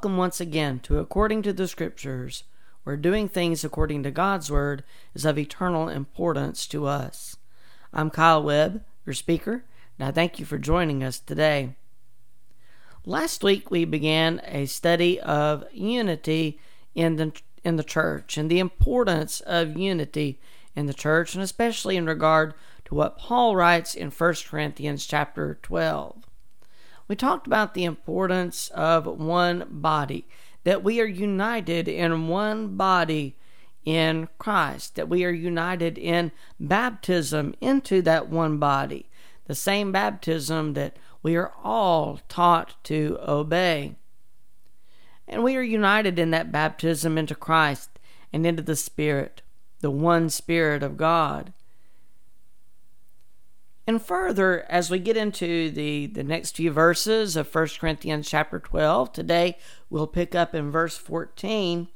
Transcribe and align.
Welcome 0.00 0.16
once 0.16 0.40
again 0.40 0.80
to 0.84 0.98
According 0.98 1.42
to 1.42 1.52
the 1.52 1.68
Scriptures, 1.68 2.44
where 2.84 2.96
doing 2.96 3.28
things 3.28 3.64
according 3.64 4.02
to 4.04 4.10
God's 4.10 4.50
Word 4.50 4.82
is 5.12 5.26
of 5.26 5.36
eternal 5.36 5.90
importance 5.90 6.66
to 6.68 6.86
us. 6.86 7.36
I'm 7.92 8.08
Kyle 8.08 8.42
Webb, 8.42 8.82
your 9.04 9.12
speaker, 9.12 9.62
and 9.98 10.08
I 10.08 10.10
thank 10.10 10.38
you 10.38 10.46
for 10.46 10.56
joining 10.56 11.04
us 11.04 11.18
today. 11.18 11.76
Last 13.04 13.44
week 13.44 13.70
we 13.70 13.84
began 13.84 14.40
a 14.46 14.64
study 14.64 15.20
of 15.20 15.64
unity 15.70 16.58
in 16.94 17.16
the 17.16 17.32
in 17.62 17.76
the 17.76 17.84
church 17.84 18.38
and 18.38 18.50
the 18.50 18.58
importance 18.58 19.40
of 19.40 19.76
unity 19.76 20.40
in 20.74 20.86
the 20.86 20.94
church 20.94 21.34
and 21.34 21.44
especially 21.44 21.98
in 21.98 22.06
regard 22.06 22.54
to 22.86 22.94
what 22.94 23.18
Paul 23.18 23.54
writes 23.54 23.94
in 23.94 24.10
1 24.10 24.34
Corinthians 24.48 25.04
chapter 25.04 25.58
12 25.62 26.24
we 27.10 27.16
talked 27.16 27.48
about 27.48 27.74
the 27.74 27.82
importance 27.82 28.68
of 28.68 29.04
one 29.04 29.66
body, 29.68 30.28
that 30.62 30.84
we 30.84 31.00
are 31.00 31.06
united 31.06 31.88
in 31.88 32.28
one 32.28 32.76
body 32.76 33.36
in 33.84 34.28
Christ, 34.38 34.94
that 34.94 35.08
we 35.08 35.24
are 35.24 35.32
united 35.32 35.98
in 35.98 36.30
baptism 36.60 37.52
into 37.60 38.00
that 38.02 38.28
one 38.28 38.58
body, 38.58 39.10
the 39.46 39.56
same 39.56 39.90
baptism 39.90 40.74
that 40.74 40.98
we 41.20 41.34
are 41.34 41.52
all 41.64 42.20
taught 42.28 42.76
to 42.84 43.18
obey. 43.26 43.96
And 45.26 45.42
we 45.42 45.56
are 45.56 45.62
united 45.62 46.16
in 46.16 46.30
that 46.30 46.52
baptism 46.52 47.18
into 47.18 47.34
Christ 47.34 47.98
and 48.32 48.46
into 48.46 48.62
the 48.62 48.76
Spirit, 48.76 49.42
the 49.80 49.90
one 49.90 50.30
Spirit 50.30 50.84
of 50.84 50.96
God. 50.96 51.52
And 53.86 54.00
further, 54.00 54.64
as 54.68 54.90
we 54.90 54.98
get 54.98 55.16
into 55.16 55.70
the, 55.70 56.06
the 56.06 56.22
next 56.22 56.56
few 56.56 56.70
verses 56.70 57.36
of 57.36 57.52
1 57.52 57.68
Corinthians 57.80 58.28
chapter 58.28 58.58
12, 58.58 59.12
today 59.12 59.58
we'll 59.88 60.06
pick 60.06 60.34
up 60.34 60.54
in 60.54 60.70
verse 60.70 60.96
14. 60.96 61.88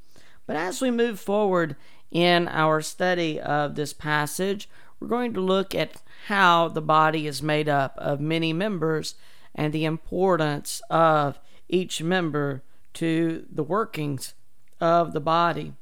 But 0.46 0.56
as 0.56 0.80
we 0.80 0.90
move 0.90 1.20
forward 1.20 1.76
in 2.10 2.48
our 2.48 2.80
study 2.80 3.40
of 3.40 3.74
this 3.74 3.92
passage, 3.92 4.68
we're 4.98 5.08
going 5.08 5.34
to 5.34 5.40
look 5.40 5.74
at 5.74 6.00
how 6.28 6.68
the 6.68 6.80
body 6.80 7.26
is 7.26 7.42
made 7.42 7.68
up 7.68 7.94
of 7.98 8.20
many 8.20 8.52
members 8.52 9.14
and 9.54 9.72
the 9.72 9.84
importance 9.84 10.80
of 10.90 11.38
each 11.68 12.02
member 12.02 12.62
to 12.94 13.46
the 13.50 13.62
workings 13.62 14.34
of 14.80 15.12
the 15.12 15.20
body. 15.20 15.74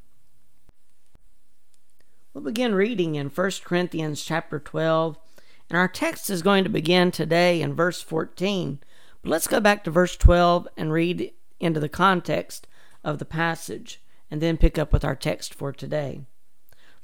We'll 2.34 2.44
begin 2.44 2.74
reading 2.74 3.14
in 3.14 3.28
1 3.28 3.50
Corinthians 3.64 4.24
chapter 4.24 4.58
12 4.58 5.18
and 5.72 5.78
our 5.78 5.88
text 5.88 6.28
is 6.28 6.42
going 6.42 6.64
to 6.64 6.70
begin 6.70 7.10
today 7.10 7.62
in 7.62 7.72
verse 7.72 8.02
14. 8.02 8.78
But 9.22 9.30
let's 9.30 9.46
go 9.46 9.58
back 9.58 9.82
to 9.84 9.90
verse 9.90 10.18
12 10.18 10.68
and 10.76 10.92
read 10.92 11.32
into 11.60 11.80
the 11.80 11.88
context 11.88 12.66
of 13.02 13.18
the 13.18 13.24
passage 13.24 14.02
and 14.30 14.42
then 14.42 14.58
pick 14.58 14.76
up 14.76 14.92
with 14.92 15.02
our 15.02 15.16
text 15.16 15.54
for 15.54 15.72
today. 15.72 16.26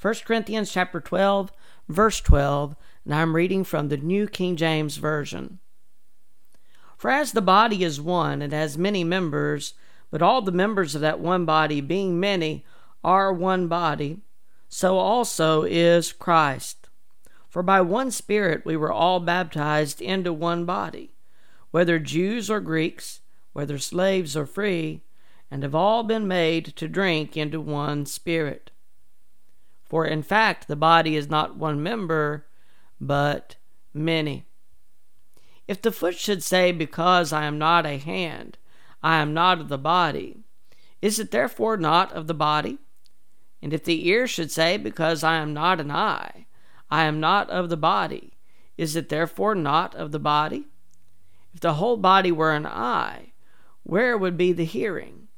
1 0.02 0.14
Corinthians 0.26 0.70
chapter 0.70 1.00
12, 1.00 1.50
verse 1.88 2.20
12, 2.20 2.76
and 3.06 3.14
I'm 3.14 3.34
reading 3.34 3.64
from 3.64 3.88
the 3.88 3.96
New 3.96 4.28
King 4.28 4.54
James 4.54 4.98
Version. 4.98 5.60
For 6.98 7.10
as 7.10 7.32
the 7.32 7.40
body 7.40 7.82
is 7.82 8.02
one 8.02 8.42
and 8.42 8.52
has 8.52 8.76
many 8.76 9.02
members, 9.02 9.72
but 10.10 10.20
all 10.20 10.42
the 10.42 10.52
members 10.52 10.94
of 10.94 11.00
that 11.00 11.20
one 11.20 11.46
body, 11.46 11.80
being 11.80 12.20
many, 12.20 12.66
are 13.02 13.32
one 13.32 13.66
body, 13.66 14.18
so 14.68 14.98
also 14.98 15.62
is 15.62 16.12
Christ. 16.12 16.77
For 17.48 17.62
by 17.62 17.80
one 17.80 18.10
Spirit 18.10 18.64
we 18.64 18.76
were 18.76 18.92
all 18.92 19.20
baptized 19.20 20.02
into 20.02 20.32
one 20.32 20.64
body, 20.64 21.14
whether 21.70 21.98
Jews 21.98 22.50
or 22.50 22.60
Greeks, 22.60 23.20
whether 23.52 23.78
slaves 23.78 24.36
or 24.36 24.46
free, 24.46 25.02
and 25.50 25.62
have 25.62 25.74
all 25.74 26.02
been 26.02 26.28
made 26.28 26.66
to 26.76 26.88
drink 26.88 27.36
into 27.36 27.60
one 27.60 28.04
Spirit. 28.04 28.70
For 29.84 30.04
in 30.04 30.22
fact, 30.22 30.68
the 30.68 30.76
body 30.76 31.16
is 31.16 31.30
not 31.30 31.56
one 31.56 31.82
member, 31.82 32.46
but 33.00 33.56
many. 33.94 34.44
If 35.66 35.80
the 35.80 35.92
foot 35.92 36.16
should 36.16 36.42
say, 36.42 36.72
Because 36.72 37.32
I 37.32 37.44
am 37.44 37.58
not 37.58 37.86
a 37.86 37.96
hand, 37.96 38.58
I 39.02 39.16
am 39.16 39.32
not 39.32 39.60
of 39.60 39.68
the 39.68 39.78
body, 39.78 40.42
is 41.00 41.18
it 41.18 41.30
therefore 41.30 41.76
not 41.76 42.12
of 42.12 42.26
the 42.26 42.34
body? 42.34 42.78
And 43.62 43.72
if 43.72 43.84
the 43.84 44.06
ear 44.08 44.26
should 44.26 44.50
say, 44.50 44.76
Because 44.76 45.24
I 45.24 45.36
am 45.36 45.54
not 45.54 45.80
an 45.80 45.90
eye, 45.90 46.46
I 46.90 47.04
am 47.04 47.20
not 47.20 47.50
of 47.50 47.68
the 47.68 47.76
body. 47.76 48.32
Is 48.76 48.96
it 48.96 49.08
therefore 49.08 49.54
not 49.54 49.94
of 49.94 50.12
the 50.12 50.18
body? 50.18 50.66
If 51.52 51.60
the 51.60 51.74
whole 51.74 51.96
body 51.96 52.30
were 52.30 52.52
an 52.52 52.66
eye, 52.66 53.32
where 53.82 54.16
would 54.16 54.36
be 54.36 54.52
the 54.52 54.64
hearing? 54.64 55.28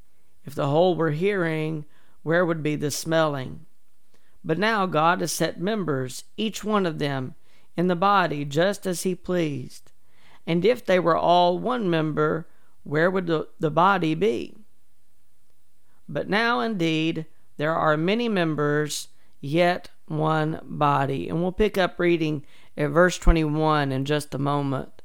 If 0.45 0.55
the 0.55 0.67
whole 0.67 0.95
were 0.95 1.11
hearing, 1.11 1.85
where 2.23 2.45
would 2.45 2.61
be 2.61 2.75
the 2.75 2.91
smelling? 2.91 3.65
But 4.43 4.57
now 4.57 4.85
God 4.85 5.21
has 5.21 5.31
set 5.31 5.59
members, 5.59 6.23
each 6.37 6.63
one 6.63 6.85
of 6.85 6.99
them, 6.99 7.35
in 7.77 7.87
the 7.87 7.95
body 7.95 8.45
just 8.45 8.85
as 8.85 9.03
He 9.03 9.15
pleased. 9.15 9.91
And 10.45 10.65
if 10.65 10.85
they 10.85 10.99
were 10.99 11.17
all 11.17 11.59
one 11.59 11.89
member, 11.89 12.47
where 12.83 13.09
would 13.09 13.27
the, 13.27 13.47
the 13.59 13.71
body 13.71 14.15
be? 14.15 14.57
But 16.09 16.29
now 16.29 16.59
indeed 16.59 17.25
there 17.57 17.75
are 17.75 17.95
many 17.95 18.27
members, 18.27 19.09
yet 19.39 19.89
one 20.17 20.59
body. 20.63 21.29
And 21.29 21.41
we'll 21.41 21.51
pick 21.51 21.77
up 21.77 21.99
reading 21.99 22.45
at 22.77 22.89
verse 22.89 23.17
21 23.17 23.91
in 23.91 24.05
just 24.05 24.33
a 24.33 24.39
moment. 24.39 25.01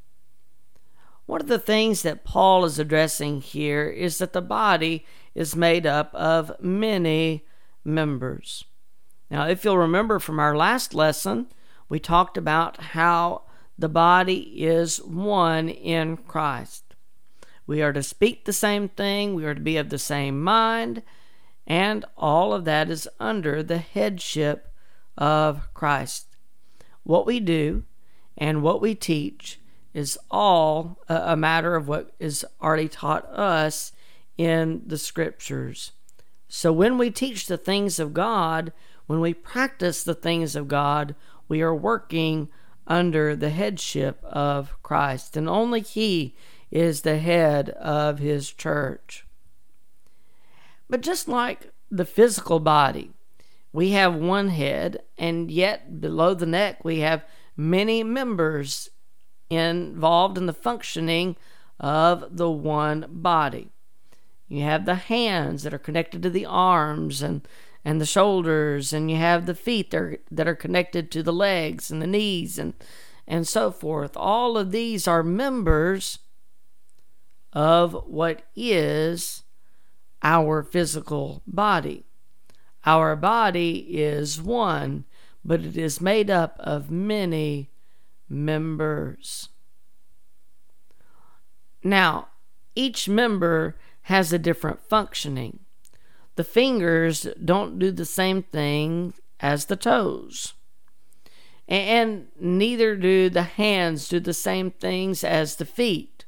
One 1.26 1.40
of 1.40 1.48
the 1.48 1.58
things 1.58 2.02
that 2.02 2.24
Paul 2.24 2.64
is 2.64 2.78
addressing 2.78 3.40
here 3.40 3.88
is 3.88 4.18
that 4.18 4.32
the 4.32 4.42
body 4.42 5.04
is 5.34 5.56
made 5.56 5.84
up 5.84 6.14
of 6.14 6.52
many 6.60 7.44
members. 7.84 8.64
Now, 9.30 9.48
if 9.48 9.64
you'll 9.64 9.78
remember 9.78 10.18
from 10.20 10.38
our 10.38 10.56
last 10.56 10.94
lesson, 10.94 11.48
we 11.88 11.98
talked 11.98 12.36
about 12.36 12.80
how 12.80 13.42
the 13.78 13.88
body 13.88 14.64
is 14.64 15.02
one 15.02 15.68
in 15.68 16.16
Christ. 16.16 16.94
We 17.66 17.82
are 17.82 17.92
to 17.92 18.02
speak 18.02 18.44
the 18.44 18.52
same 18.52 18.88
thing, 18.88 19.34
we 19.34 19.44
are 19.44 19.54
to 19.54 19.60
be 19.60 19.76
of 19.76 19.90
the 19.90 19.98
same 19.98 20.42
mind, 20.42 21.02
and 21.66 22.04
all 22.16 22.52
of 22.52 22.64
that 22.64 22.88
is 22.88 23.08
under 23.18 23.62
the 23.62 23.78
headship 23.78 24.72
of 25.16 25.72
Christ. 25.74 26.36
What 27.02 27.26
we 27.26 27.40
do 27.40 27.84
and 28.36 28.62
what 28.62 28.80
we 28.80 28.94
teach 28.94 29.60
is 29.94 30.18
all 30.30 30.98
a, 31.08 31.36
matter 31.36 31.74
of 31.74 31.88
what 31.88 32.10
is 32.18 32.44
already 32.60 32.88
taught 32.88 33.24
us 33.30 33.92
in 34.36 34.82
the 34.86 34.98
scriptures. 34.98 35.92
So 36.48 36.70
when 36.72 36.98
we 36.98 37.10
teach 37.10 37.46
the 37.46 37.56
things 37.56 37.98
of 37.98 38.12
God, 38.12 38.72
when 39.06 39.20
we 39.20 39.32
practice 39.32 40.02
the 40.04 40.14
things 40.14 40.54
of 40.54 40.68
God, 40.68 41.14
we 41.48 41.62
are 41.62 41.74
working 41.74 42.48
under 42.86 43.34
the 43.34 43.50
headship 43.50 44.22
of 44.22 44.76
Christ, 44.82 45.36
and 45.36 45.48
only 45.48 45.80
He 45.80 46.34
is 46.70 47.02
the 47.02 47.18
head 47.18 47.70
of 47.70 48.18
His 48.18 48.52
church. 48.52 49.26
But 50.88 51.00
just 51.00 51.26
like 51.26 51.72
the 51.90 52.04
physical 52.04 52.60
body, 52.60 53.12
we 53.72 53.90
have 53.90 54.14
one 54.14 54.48
head, 54.48 55.02
and 55.18 55.50
yet 55.50 56.00
below 56.00 56.34
the 56.34 56.46
neck 56.46 56.84
we 56.84 57.00
have 57.00 57.24
many 57.56 58.02
members 58.02 58.90
involved 59.50 60.38
in 60.38 60.46
the 60.46 60.52
functioning 60.52 61.36
of 61.78 62.36
the 62.36 62.50
one 62.50 63.06
body. 63.08 63.70
You 64.48 64.62
have 64.62 64.86
the 64.86 64.94
hands 64.94 65.62
that 65.62 65.74
are 65.74 65.78
connected 65.78 66.22
to 66.22 66.30
the 66.30 66.46
arms 66.46 67.20
and, 67.20 67.46
and 67.84 68.00
the 68.00 68.06
shoulders, 68.06 68.92
and 68.92 69.10
you 69.10 69.16
have 69.16 69.46
the 69.46 69.54
feet 69.54 69.90
that 69.90 70.00
are, 70.00 70.18
that 70.30 70.48
are 70.48 70.54
connected 70.54 71.10
to 71.10 71.22
the 71.22 71.32
legs 71.32 71.90
and 71.90 72.00
the 72.00 72.06
knees 72.06 72.58
and, 72.58 72.74
and 73.26 73.46
so 73.46 73.70
forth. 73.70 74.16
All 74.16 74.56
of 74.56 74.70
these 74.70 75.08
are 75.08 75.22
members 75.22 76.20
of 77.52 77.92
what 78.06 78.42
is 78.54 79.42
our 80.22 80.62
physical 80.62 81.42
body. 81.46 82.05
Our 82.86 83.16
body 83.16 83.78
is 83.90 84.40
one, 84.40 85.04
but 85.44 85.60
it 85.60 85.76
is 85.76 86.00
made 86.00 86.30
up 86.30 86.56
of 86.60 86.90
many 86.90 87.70
members. 88.28 89.48
Now, 91.82 92.28
each 92.76 93.08
member 93.08 93.76
has 94.02 94.32
a 94.32 94.38
different 94.38 94.80
functioning. 94.80 95.60
The 96.36 96.44
fingers 96.44 97.26
don't 97.44 97.78
do 97.78 97.90
the 97.90 98.04
same 98.04 98.44
thing 98.44 99.14
as 99.40 99.64
the 99.64 99.76
toes. 99.76 100.54
And 101.66 102.28
neither 102.38 102.94
do 102.94 103.28
the 103.28 103.42
hands 103.42 104.08
do 104.08 104.20
the 104.20 104.34
same 104.34 104.70
things 104.70 105.24
as 105.24 105.56
the 105.56 105.64
feet, 105.64 106.24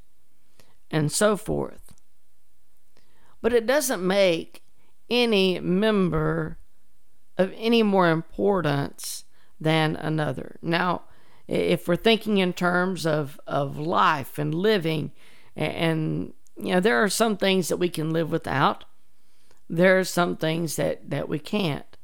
and 0.91 1.13
so 1.13 1.37
forth. 1.37 1.95
But 3.41 3.53
it 3.53 3.67
doesn't 3.67 4.05
make 4.05 4.65
any 5.11 5.61
member 5.61 6.59
of 7.37 7.53
any 7.57 7.83
more 7.83 8.11
importance 8.11 9.25
than 9.61 9.97
another. 9.97 10.59
Now, 10.63 11.03
if 11.47 11.89
we're 11.89 11.97
thinking 11.97 12.39
in 12.39 12.53
terms 12.53 13.07
of, 13.07 13.41
of 13.47 13.79
life 13.79 14.39
and 14.39 14.55
living, 14.55 15.13
and, 15.57 16.35
you 16.57 16.75
know, 16.75 16.81
there 16.81 17.03
are 17.03 17.09
some 17.09 17.37
things 17.37 17.69
that 17.69 17.79
we 17.79 17.89
can 17.89 18.11
live 18.11 18.31
without, 18.31 18.85
there 19.69 19.99
are 19.99 20.05
some 20.05 20.37
things 20.37 20.77
that, 20.77 21.11
that 21.11 21.29
we 21.29 21.39
can't. 21.39 21.97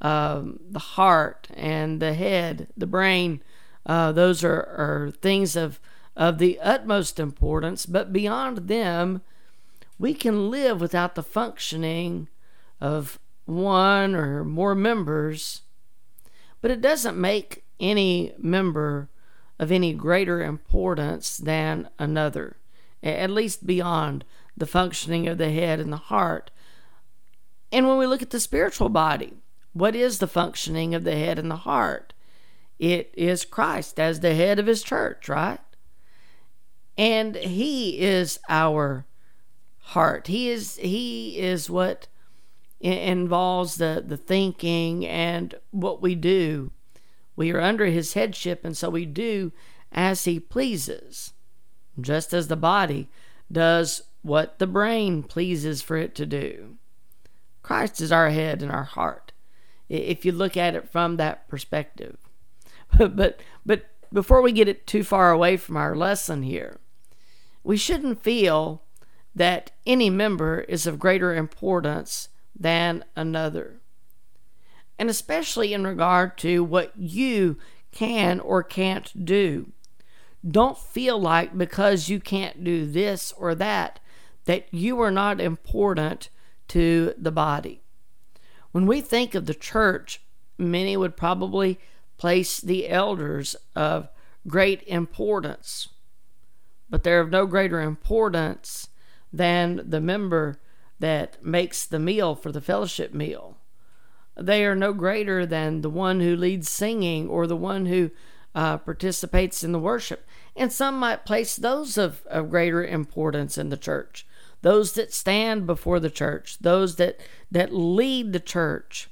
Um, 0.00 0.60
the 0.70 0.78
heart 0.78 1.48
and 1.54 2.00
the 2.00 2.14
head, 2.14 2.68
the 2.76 2.86
brain, 2.86 3.42
uh, 3.86 4.12
those 4.12 4.44
are, 4.44 4.60
are 4.60 5.12
things 5.20 5.56
of, 5.56 5.80
of 6.16 6.38
the 6.38 6.60
utmost 6.60 7.18
importance, 7.18 7.86
but 7.86 8.12
beyond 8.12 8.68
them, 8.68 9.22
we 9.98 10.14
can 10.14 10.50
live 10.50 10.80
without 10.80 11.14
the 11.14 11.22
functioning 11.22 12.28
of 12.80 13.18
one 13.44 14.14
or 14.14 14.44
more 14.44 14.74
members, 14.74 15.62
but 16.60 16.70
it 16.70 16.80
doesn't 16.80 17.16
make 17.16 17.64
any 17.80 18.32
member 18.38 19.08
of 19.58 19.72
any 19.72 19.92
greater 19.92 20.42
importance 20.42 21.36
than 21.36 21.88
another, 21.98 22.56
at 23.02 23.30
least 23.30 23.66
beyond 23.66 24.24
the 24.56 24.66
functioning 24.66 25.26
of 25.26 25.38
the 25.38 25.50
head 25.50 25.80
and 25.80 25.92
the 25.92 25.96
heart. 25.96 26.50
And 27.72 27.86
when 27.88 27.98
we 27.98 28.06
look 28.06 28.22
at 28.22 28.30
the 28.30 28.40
spiritual 28.40 28.88
body, 28.88 29.34
what 29.72 29.94
is 29.94 30.18
the 30.18 30.26
functioning 30.26 30.94
of 30.94 31.04
the 31.04 31.16
head 31.16 31.38
and 31.38 31.50
the 31.50 31.56
heart? 31.56 32.12
It 32.78 33.12
is 33.16 33.44
Christ 33.44 33.98
as 33.98 34.20
the 34.20 34.34
head 34.34 34.58
of 34.58 34.66
his 34.66 34.82
church, 34.82 35.28
right? 35.28 35.60
And 36.96 37.36
he 37.36 38.00
is 38.00 38.38
our 38.48 39.06
heart. 39.78 40.26
He 40.26 40.50
is 40.50 40.76
he 40.76 41.38
is 41.38 41.70
what 41.70 42.08
involves 42.80 43.76
the, 43.76 44.02
the 44.06 44.16
thinking 44.16 45.06
and 45.06 45.54
what 45.70 46.00
we 46.00 46.14
do. 46.14 46.70
We 47.36 47.52
are 47.52 47.60
under 47.60 47.86
his 47.86 48.14
headship, 48.14 48.64
and 48.64 48.76
so 48.76 48.90
we 48.90 49.06
do 49.06 49.52
as 49.92 50.24
he 50.24 50.38
pleases, 50.38 51.32
just 52.00 52.32
as 52.32 52.48
the 52.48 52.56
body 52.56 53.08
does 53.50 54.02
what 54.22 54.58
the 54.58 54.66
brain 54.66 55.22
pleases 55.22 55.82
for 55.82 55.96
it 55.96 56.14
to 56.16 56.26
do. 56.26 56.76
Christ 57.62 58.00
is 58.00 58.12
our 58.12 58.30
head 58.30 58.62
and 58.62 58.70
our 58.70 58.84
heart, 58.84 59.32
if 59.88 60.24
you 60.24 60.32
look 60.32 60.56
at 60.56 60.74
it 60.74 60.88
from 60.88 61.16
that 61.16 61.48
perspective. 61.48 62.18
but, 62.98 63.40
but 63.64 63.86
before 64.12 64.42
we 64.42 64.52
get 64.52 64.68
it 64.68 64.86
too 64.86 65.04
far 65.04 65.30
away 65.30 65.56
from 65.56 65.76
our 65.76 65.94
lesson 65.94 66.42
here, 66.42 66.78
we 67.62 67.76
shouldn't 67.76 68.22
feel 68.22 68.82
that 69.34 69.70
any 69.86 70.10
member 70.10 70.60
is 70.60 70.86
of 70.86 70.98
greater 70.98 71.34
importance 71.34 72.28
than 72.58 73.04
another. 73.14 73.80
And 74.98 75.08
especially 75.08 75.72
in 75.72 75.86
regard 75.86 76.36
to 76.38 76.64
what 76.64 76.92
you 76.96 77.56
can 77.92 78.40
or 78.40 78.62
can't 78.62 79.24
do. 79.24 79.72
Don't 80.48 80.78
feel 80.78 81.18
like 81.18 81.56
because 81.56 82.08
you 82.08 82.20
can't 82.20 82.62
do 82.62 82.86
this 82.86 83.32
or 83.32 83.54
that, 83.54 84.00
that 84.44 84.72
you 84.72 85.00
are 85.00 85.10
not 85.10 85.40
important 85.40 86.30
to 86.68 87.14
the 87.16 87.32
body. 87.32 87.82
When 88.72 88.86
we 88.86 89.00
think 89.00 89.34
of 89.34 89.46
the 89.46 89.54
church, 89.54 90.20
many 90.58 90.96
would 90.96 91.16
probably 91.16 91.78
place 92.18 92.60
the 92.60 92.88
elders 92.88 93.56
of 93.74 94.08
great 94.46 94.82
importance, 94.86 95.88
but 96.90 97.02
they're 97.02 97.20
of 97.20 97.30
no 97.30 97.46
greater 97.46 97.80
importance 97.80 98.88
than 99.32 99.82
the 99.84 100.00
member 100.00 100.60
that 100.98 101.44
makes 101.44 101.86
the 101.86 101.98
meal 101.98 102.34
for 102.34 102.52
the 102.52 102.60
fellowship 102.60 103.14
meal. 103.14 103.58
They 104.36 104.64
are 104.64 104.76
no 104.76 104.92
greater 104.92 105.44
than 105.46 105.80
the 105.80 105.90
one 105.90 106.20
who 106.20 106.36
leads 106.36 106.68
singing 106.68 107.28
or 107.28 107.46
the 107.46 107.56
one 107.56 107.86
who 107.86 108.10
uh, 108.54 108.78
participates 108.78 109.62
in 109.62 109.72
the 109.72 109.78
worship. 109.78 110.26
And 110.56 110.72
some 110.72 110.98
might 110.98 111.24
place 111.24 111.56
those 111.56 111.98
of, 111.98 112.24
of 112.26 112.50
greater 112.50 112.84
importance 112.84 113.58
in 113.58 113.68
the 113.68 113.76
church, 113.76 114.26
those 114.62 114.92
that 114.94 115.12
stand 115.12 115.66
before 115.66 116.00
the 116.00 116.10
church, 116.10 116.58
those 116.60 116.96
that, 116.96 117.20
that 117.50 117.72
lead 117.72 118.32
the 118.32 118.40
church 118.40 119.08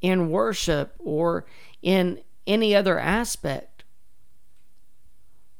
in 0.00 0.30
worship 0.30 0.94
or 0.98 1.46
in 1.82 2.20
any 2.46 2.74
other 2.74 2.98
aspect. 2.98 3.84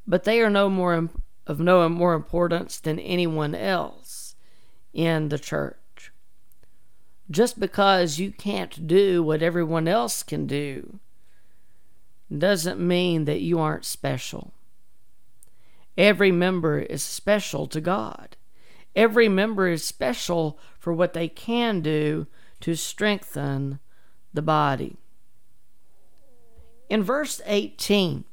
But 0.06 0.24
they 0.24 0.40
are 0.40 0.50
no 0.50 0.68
more 0.68 1.08
of 1.46 1.60
no 1.60 1.88
more 1.88 2.14
importance 2.14 2.80
than 2.80 2.98
anyone 2.98 3.54
else 3.54 4.05
in 4.96 5.28
the 5.28 5.38
church. 5.38 6.10
Just 7.30 7.60
because 7.60 8.18
you 8.18 8.32
can't 8.32 8.86
do 8.86 9.22
what 9.22 9.42
everyone 9.42 9.86
else 9.86 10.22
can 10.22 10.46
do 10.46 10.98
doesn't 12.36 12.80
mean 12.80 13.26
that 13.26 13.40
you 13.40 13.60
aren't 13.60 13.84
special. 13.84 14.54
Every 15.98 16.32
member 16.32 16.78
is 16.78 17.02
special 17.02 17.66
to 17.68 17.80
God. 17.80 18.36
Every 18.94 19.28
member 19.28 19.68
is 19.68 19.84
special 19.84 20.58
for 20.78 20.92
what 20.92 21.12
they 21.12 21.28
can 21.28 21.82
do 21.82 22.26
to 22.60 22.74
strengthen 22.74 23.80
the 24.32 24.42
body. 24.42 24.96
In 26.88 27.02
verse 27.02 27.42
18, 27.44 28.24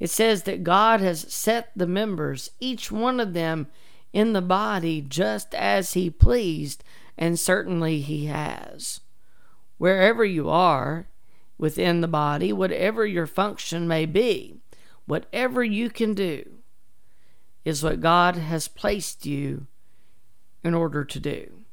it 0.00 0.10
says 0.10 0.42
that 0.44 0.64
God 0.64 1.00
has 1.00 1.32
set 1.32 1.70
the 1.76 1.86
members, 1.86 2.50
each 2.58 2.90
one 2.90 3.20
of 3.20 3.34
them, 3.34 3.68
in 4.12 4.32
the 4.32 4.42
body 4.42 5.00
just 5.00 5.54
as 5.54 5.92
He 5.92 6.10
pleased, 6.10 6.82
and 7.16 7.38
certainly 7.38 8.00
He 8.00 8.26
has. 8.26 9.00
Wherever 9.78 10.24
you 10.24 10.48
are 10.48 11.08
within 11.56 12.00
the 12.00 12.08
body, 12.08 12.52
whatever 12.52 13.06
your 13.06 13.26
function 13.26 13.86
may 13.86 14.06
be, 14.06 14.60
whatever 15.06 15.62
you 15.62 15.90
can 15.90 16.14
do, 16.14 16.44
is 17.64 17.82
what 17.82 18.00
God 18.00 18.36
has 18.36 18.68
placed 18.68 19.26
you 19.26 19.66
in 20.62 20.74
order 20.74 21.04
to 21.04 21.20
do. 21.20 21.64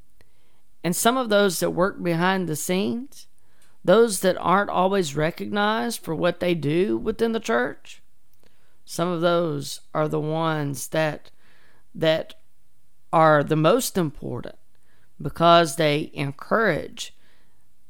And 0.84 0.96
some 0.96 1.18
of 1.18 1.30
those 1.30 1.60
that 1.60 1.72
work 1.72 2.02
behind 2.04 2.48
the 2.48 2.56
scenes, 2.56 3.28
those 3.84 4.20
that 4.20 4.38
aren't 4.38 4.70
always 4.70 5.16
recognized 5.16 6.02
for 6.02 6.14
what 6.14 6.40
they 6.40 6.54
do 6.54 6.98
within 6.98 7.32
the 7.32 7.40
church, 7.40 8.02
some 8.84 9.08
of 9.08 9.22
those 9.22 9.82
are 9.94 10.08
the 10.08 10.20
ones 10.20 10.90
that 10.90 11.32
that 11.96 12.36
are 13.12 13.44
the 13.44 13.56
most 13.56 13.98
important 13.98 14.56
because 15.22 15.76
they 15.76 16.12
encourage 16.14 17.16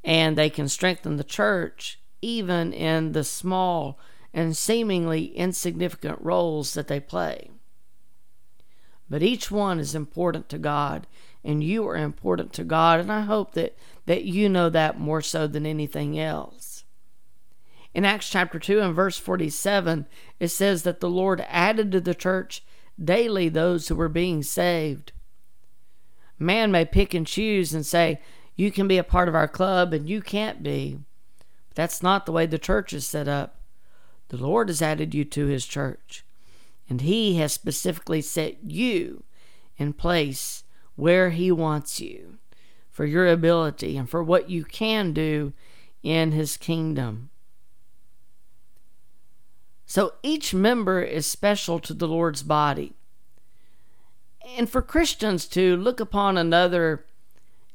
and 0.03 0.37
they 0.37 0.49
can 0.49 0.69
strengthen 0.69 1.17
the 1.17 1.23
church 1.23 1.99
even 2.21 2.71
in 2.71 3.11
the 3.11 3.23
small 3.23 3.99
and 4.33 4.55
seemingly 4.55 5.25
insignificant 5.35 6.19
roles 6.21 6.73
that 6.73 6.87
they 6.87 6.99
play. 6.99 7.49
But 9.09 9.23
each 9.23 9.49
one 9.51 9.79
is 9.79 9.95
important 9.95 10.49
to 10.49 10.57
God, 10.57 11.07
and 11.43 11.63
you 11.63 11.87
are 11.87 11.95
important 11.95 12.53
to 12.53 12.63
God, 12.63 12.99
and 12.99 13.11
I 13.11 13.21
hope 13.21 13.53
that, 13.53 13.77
that 14.07 14.25
you 14.25 14.49
know 14.49 14.69
that 14.69 14.99
more 14.99 15.21
so 15.21 15.47
than 15.47 15.65
anything 15.65 16.19
else. 16.19 16.83
In 17.93 18.03
Acts 18.03 18.29
chapter 18.29 18.59
2 18.59 18.81
and 18.81 18.93
verse 18.93 19.17
47, 19.17 20.07
it 20.39 20.49
says 20.49 20.83
that 20.83 20.99
the 20.99 21.09
Lord 21.09 21.45
added 21.47 21.91
to 21.93 22.01
the 22.01 22.15
church 22.15 22.63
daily 23.03 23.49
those 23.49 23.87
who 23.87 23.95
were 23.95 24.09
being 24.09 24.43
saved. 24.43 25.11
Man 26.37 26.71
may 26.71 26.85
pick 26.85 27.13
and 27.13 27.25
choose 27.25 27.73
and 27.73 27.85
say, 27.85 28.21
You 28.55 28.71
can 28.71 28.87
be 28.87 28.97
a 28.97 29.03
part 29.03 29.27
of 29.27 29.35
our 29.35 29.47
club 29.47 29.93
and 29.93 30.09
you 30.09 30.21
can't 30.21 30.63
be. 30.63 30.99
But 31.69 31.75
that's 31.75 32.03
not 32.03 32.25
the 32.25 32.31
way 32.31 32.45
the 32.45 32.59
church 32.59 32.93
is 32.93 33.07
set 33.07 33.27
up. 33.27 33.57
The 34.29 34.37
Lord 34.37 34.69
has 34.69 34.81
added 34.81 35.13
you 35.13 35.23
to 35.25 35.45
his 35.45 35.65
church, 35.65 36.25
and 36.89 37.01
he 37.01 37.35
has 37.37 37.53
specifically 37.53 38.21
set 38.21 38.63
you 38.63 39.23
in 39.77 39.93
place 39.93 40.63
where 40.95 41.29
he 41.29 41.51
wants 41.51 41.99
you 41.99 42.37
for 42.89 43.05
your 43.05 43.27
ability 43.27 43.97
and 43.97 44.09
for 44.09 44.23
what 44.23 44.49
you 44.49 44.63
can 44.63 45.13
do 45.13 45.53
in 46.01 46.31
his 46.31 46.57
kingdom. 46.57 47.29
So 49.85 50.13
each 50.23 50.53
member 50.53 51.01
is 51.01 51.25
special 51.25 51.79
to 51.79 51.93
the 51.93 52.07
Lord's 52.07 52.43
body. 52.43 52.93
And 54.57 54.69
for 54.69 54.81
Christians 54.81 55.47
to 55.47 55.75
look 55.75 55.99
upon 55.99 56.37
another 56.37 57.05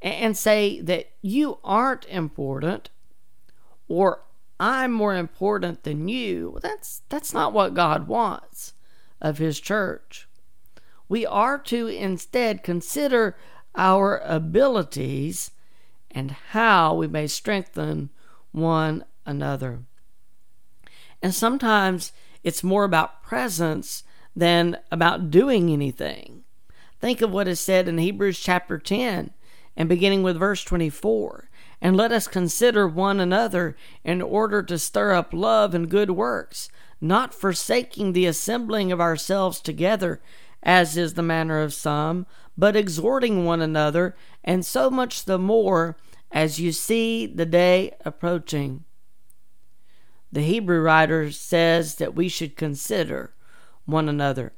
and 0.01 0.37
say 0.37 0.81
that 0.81 1.11
you 1.21 1.59
aren't 1.63 2.05
important 2.05 2.89
or 3.87 4.21
I'm 4.59 4.91
more 4.91 5.15
important 5.15 5.83
than 5.83 6.07
you. 6.07 6.59
That's 6.61 7.01
that's 7.09 7.33
not 7.33 7.51
what 7.51 7.73
God 7.73 8.07
wants 8.07 8.73
of 9.19 9.37
his 9.37 9.59
church. 9.59 10.27
We 11.09 11.25
are 11.25 11.57
to 11.57 11.87
instead 11.87 12.63
consider 12.63 13.35
our 13.75 14.19
abilities 14.19 15.51
and 16.09 16.31
how 16.31 16.93
we 16.93 17.07
may 17.07 17.27
strengthen 17.27 18.11
one 18.51 19.03
another. 19.25 19.81
And 21.21 21.33
sometimes 21.33 22.11
it's 22.43 22.63
more 22.63 22.83
about 22.83 23.23
presence 23.23 24.03
than 24.35 24.77
about 24.91 25.29
doing 25.29 25.69
anything. 25.69 26.43
Think 26.99 27.21
of 27.21 27.31
what 27.31 27.47
is 27.47 27.59
said 27.59 27.87
in 27.87 27.97
Hebrews 27.97 28.39
chapter 28.39 28.77
10 28.77 29.31
and 29.75 29.89
beginning 29.89 30.23
with 30.23 30.37
verse 30.37 30.63
24. 30.63 31.49
And 31.81 31.97
let 31.97 32.11
us 32.11 32.27
consider 32.27 32.87
one 32.87 33.19
another 33.19 33.75
in 34.03 34.21
order 34.21 34.61
to 34.63 34.77
stir 34.77 35.13
up 35.13 35.33
love 35.33 35.73
and 35.73 35.89
good 35.89 36.11
works, 36.11 36.69
not 36.99 37.33
forsaking 37.33 38.13
the 38.13 38.27
assembling 38.27 38.91
of 38.91 39.01
ourselves 39.01 39.59
together, 39.59 40.21
as 40.61 40.95
is 40.95 41.15
the 41.15 41.23
manner 41.23 41.59
of 41.59 41.73
some, 41.73 42.27
but 42.55 42.75
exhorting 42.75 43.45
one 43.45 43.61
another, 43.61 44.15
and 44.43 44.63
so 44.63 44.91
much 44.91 45.25
the 45.25 45.39
more 45.39 45.97
as 46.31 46.59
you 46.59 46.71
see 46.71 47.25
the 47.25 47.45
day 47.45 47.93
approaching. 48.05 48.83
The 50.31 50.41
Hebrew 50.41 50.81
writer 50.81 51.31
says 51.31 51.95
that 51.95 52.15
we 52.15 52.29
should 52.29 52.55
consider 52.55 53.33
one 53.85 54.07
another. 54.07 54.53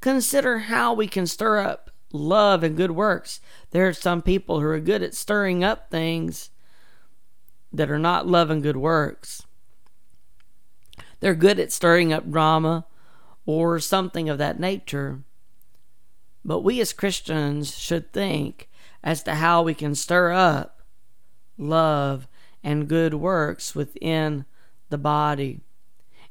Consider 0.00 0.58
how 0.60 0.92
we 0.92 1.08
can 1.08 1.26
stir 1.26 1.58
up 1.58 1.90
love 2.12 2.62
and 2.62 2.76
good 2.76 2.92
works. 2.92 3.40
There 3.70 3.88
are 3.88 3.92
some 3.92 4.22
people 4.22 4.60
who 4.60 4.66
are 4.66 4.80
good 4.80 5.02
at 5.02 5.14
stirring 5.14 5.64
up 5.64 5.90
things 5.90 6.50
that 7.72 7.90
are 7.90 7.98
not 7.98 8.26
love 8.26 8.50
and 8.50 8.62
good 8.62 8.76
works. 8.76 9.42
They're 11.20 11.34
good 11.34 11.58
at 11.58 11.72
stirring 11.72 12.12
up 12.12 12.30
drama 12.30 12.86
or 13.44 13.78
something 13.80 14.28
of 14.28 14.38
that 14.38 14.60
nature. 14.60 15.22
But 16.44 16.60
we 16.60 16.80
as 16.80 16.92
Christians 16.92 17.76
should 17.76 18.12
think 18.12 18.68
as 19.02 19.22
to 19.24 19.36
how 19.36 19.62
we 19.62 19.74
can 19.74 19.94
stir 19.94 20.32
up 20.32 20.82
love 21.58 22.28
and 22.62 22.88
good 22.88 23.14
works 23.14 23.74
within 23.74 24.44
the 24.88 24.98
body. 24.98 25.60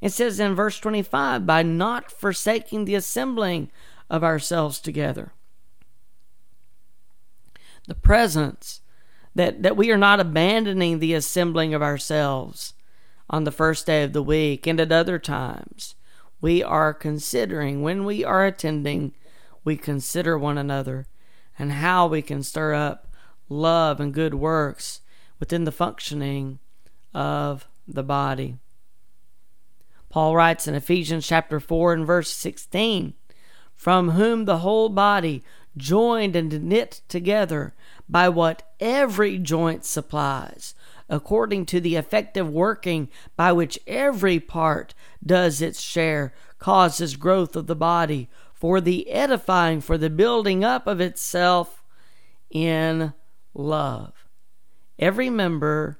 It 0.01 0.11
says 0.11 0.39
in 0.39 0.55
verse 0.55 0.79
25, 0.79 1.45
by 1.45 1.63
not 1.63 2.11
forsaking 2.11 2.85
the 2.85 2.95
assembling 2.95 3.71
of 4.09 4.23
ourselves 4.23 4.79
together. 4.79 5.33
The 7.87 7.95
presence, 7.95 8.81
that, 9.33 9.63
that 9.63 9.77
we 9.77 9.91
are 9.91 9.97
not 9.97 10.19
abandoning 10.19 10.99
the 10.99 11.13
assembling 11.13 11.73
of 11.73 11.81
ourselves 11.81 12.73
on 13.29 13.43
the 13.43 13.51
first 13.51 13.85
day 13.85 14.03
of 14.03 14.13
the 14.13 14.23
week 14.23 14.65
and 14.65 14.79
at 14.79 14.91
other 14.91 15.19
times. 15.19 15.95
We 16.41 16.63
are 16.63 16.93
considering, 16.93 17.81
when 17.81 18.05
we 18.05 18.23
are 18.23 18.45
attending, 18.45 19.13
we 19.63 19.77
consider 19.77 20.37
one 20.37 20.57
another 20.57 21.07
and 21.57 21.71
how 21.73 22.07
we 22.07 22.21
can 22.21 22.43
stir 22.43 22.73
up 22.73 23.07
love 23.49 23.99
and 23.99 24.13
good 24.13 24.35
works 24.35 25.01
within 25.39 25.63
the 25.63 25.71
functioning 25.71 26.59
of 27.13 27.67
the 27.87 28.03
body. 28.03 28.57
Paul 30.09 30.35
writes 30.35 30.67
in 30.67 30.75
Ephesians 30.75 31.27
chapter 31.27 31.59
4 31.59 31.93
and 31.93 32.05
verse 32.05 32.29
16, 32.29 33.13
from 33.75 34.11
whom 34.11 34.45
the 34.45 34.59
whole 34.59 34.89
body, 34.89 35.43
joined 35.77 36.35
and 36.35 36.63
knit 36.63 37.01
together 37.09 37.73
by 38.07 38.29
what 38.29 38.63
every 38.79 39.37
joint 39.37 39.83
supplies, 39.83 40.73
according 41.09 41.65
to 41.65 41.81
the 41.81 41.95
effective 41.95 42.49
working 42.49 43.09
by 43.35 43.51
which 43.51 43.77
every 43.85 44.39
part 44.39 44.93
does 45.25 45.61
its 45.61 45.81
share, 45.81 46.33
causes 46.59 47.17
growth 47.17 47.55
of 47.55 47.67
the 47.67 47.75
body 47.75 48.29
for 48.53 48.79
the 48.79 49.09
edifying, 49.11 49.81
for 49.81 49.97
the 49.97 50.09
building 50.09 50.63
up 50.63 50.87
of 50.87 51.01
itself 51.01 51.83
in 52.49 53.13
love. 53.53 54.13
Every 54.97 55.29
member 55.29 55.99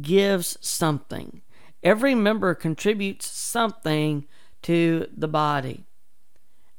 gives 0.00 0.56
something. 0.60 1.42
Every 1.82 2.14
member 2.14 2.54
contributes 2.54 3.26
something 3.26 4.26
to 4.62 5.06
the 5.16 5.28
body. 5.28 5.84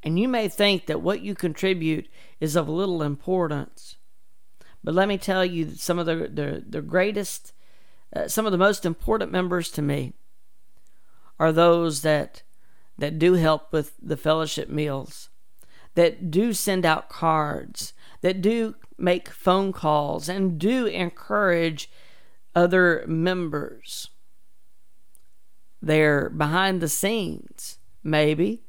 And 0.03 0.19
you 0.19 0.27
may 0.27 0.47
think 0.47 0.85
that 0.85 1.01
what 1.01 1.21
you 1.21 1.35
contribute 1.35 2.07
is 2.39 2.55
of 2.55 2.69
little 2.69 3.01
importance. 3.01 3.97
But 4.83 4.93
let 4.93 5.07
me 5.07 5.17
tell 5.17 5.43
you 5.43 5.65
that 5.65 5.79
some 5.79 5.99
of 5.99 6.05
the, 6.05 6.15
the, 6.15 6.63
the 6.67 6.81
greatest, 6.81 7.53
uh, 8.15 8.27
some 8.27 8.45
of 8.45 8.51
the 8.51 8.57
most 8.57 8.85
important 8.85 9.31
members 9.31 9.69
to 9.71 9.81
me 9.81 10.13
are 11.39 11.51
those 11.51 12.01
that, 12.01 12.43
that 12.97 13.19
do 13.19 13.33
help 13.33 13.71
with 13.71 13.93
the 14.01 14.17
fellowship 14.17 14.69
meals, 14.69 15.29
that 15.95 16.31
do 16.31 16.53
send 16.53 16.85
out 16.85 17.09
cards, 17.09 17.93
that 18.21 18.41
do 18.41 18.75
make 18.97 19.29
phone 19.29 19.71
calls, 19.71 20.29
and 20.29 20.59
do 20.59 20.85
encourage 20.85 21.89
other 22.57 23.05
members. 23.07 24.09
They're 25.79 26.27
behind 26.31 26.81
the 26.81 26.89
scenes, 26.89 27.77
maybe, 28.03 28.63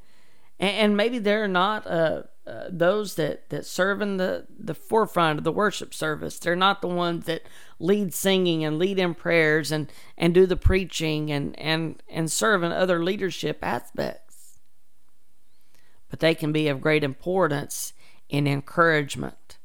and, 0.61 0.95
maybe 0.95 1.19
they're 1.19 1.49
not 1.49 1.87
uh, 1.87 2.25
uh, 2.47 2.65
those 2.69 3.15
that, 3.15 3.49
that 3.49 3.65
serve 3.65 4.03
in 4.03 4.19
the, 4.19 4.47
the 4.59 4.75
forefront 4.75 5.39
of 5.39 5.45
the 5.45 5.53
worship 5.53 5.95
service. 5.95 6.39
They're 6.39 6.55
not 6.55 6.83
the 6.83 6.89
ones 6.89 7.25
that 7.25 7.43
lead 7.79 8.13
singing 8.13 8.63
and 8.63 8.79
lead 8.79 8.99
in 8.99 9.15
prayers 9.15 9.73
and, 9.73 9.91
and 10.19 10.35
do 10.35 10.45
the 10.45 10.57
preaching 10.57 11.31
and, 11.31 11.59
and, 11.59 12.03
and 12.11 12.31
serve 12.31 12.63
in 12.63 12.73
other 12.73 13.03
leadership 13.03 13.61
aspects. 13.63 14.59
But 16.11 16.21
they 16.21 16.35
can 16.35 16.53
be 16.53 16.69
of 16.69 16.83
great 16.83 17.05
importance 17.05 17.95
in 18.29 18.47
encouragement 18.47 19.59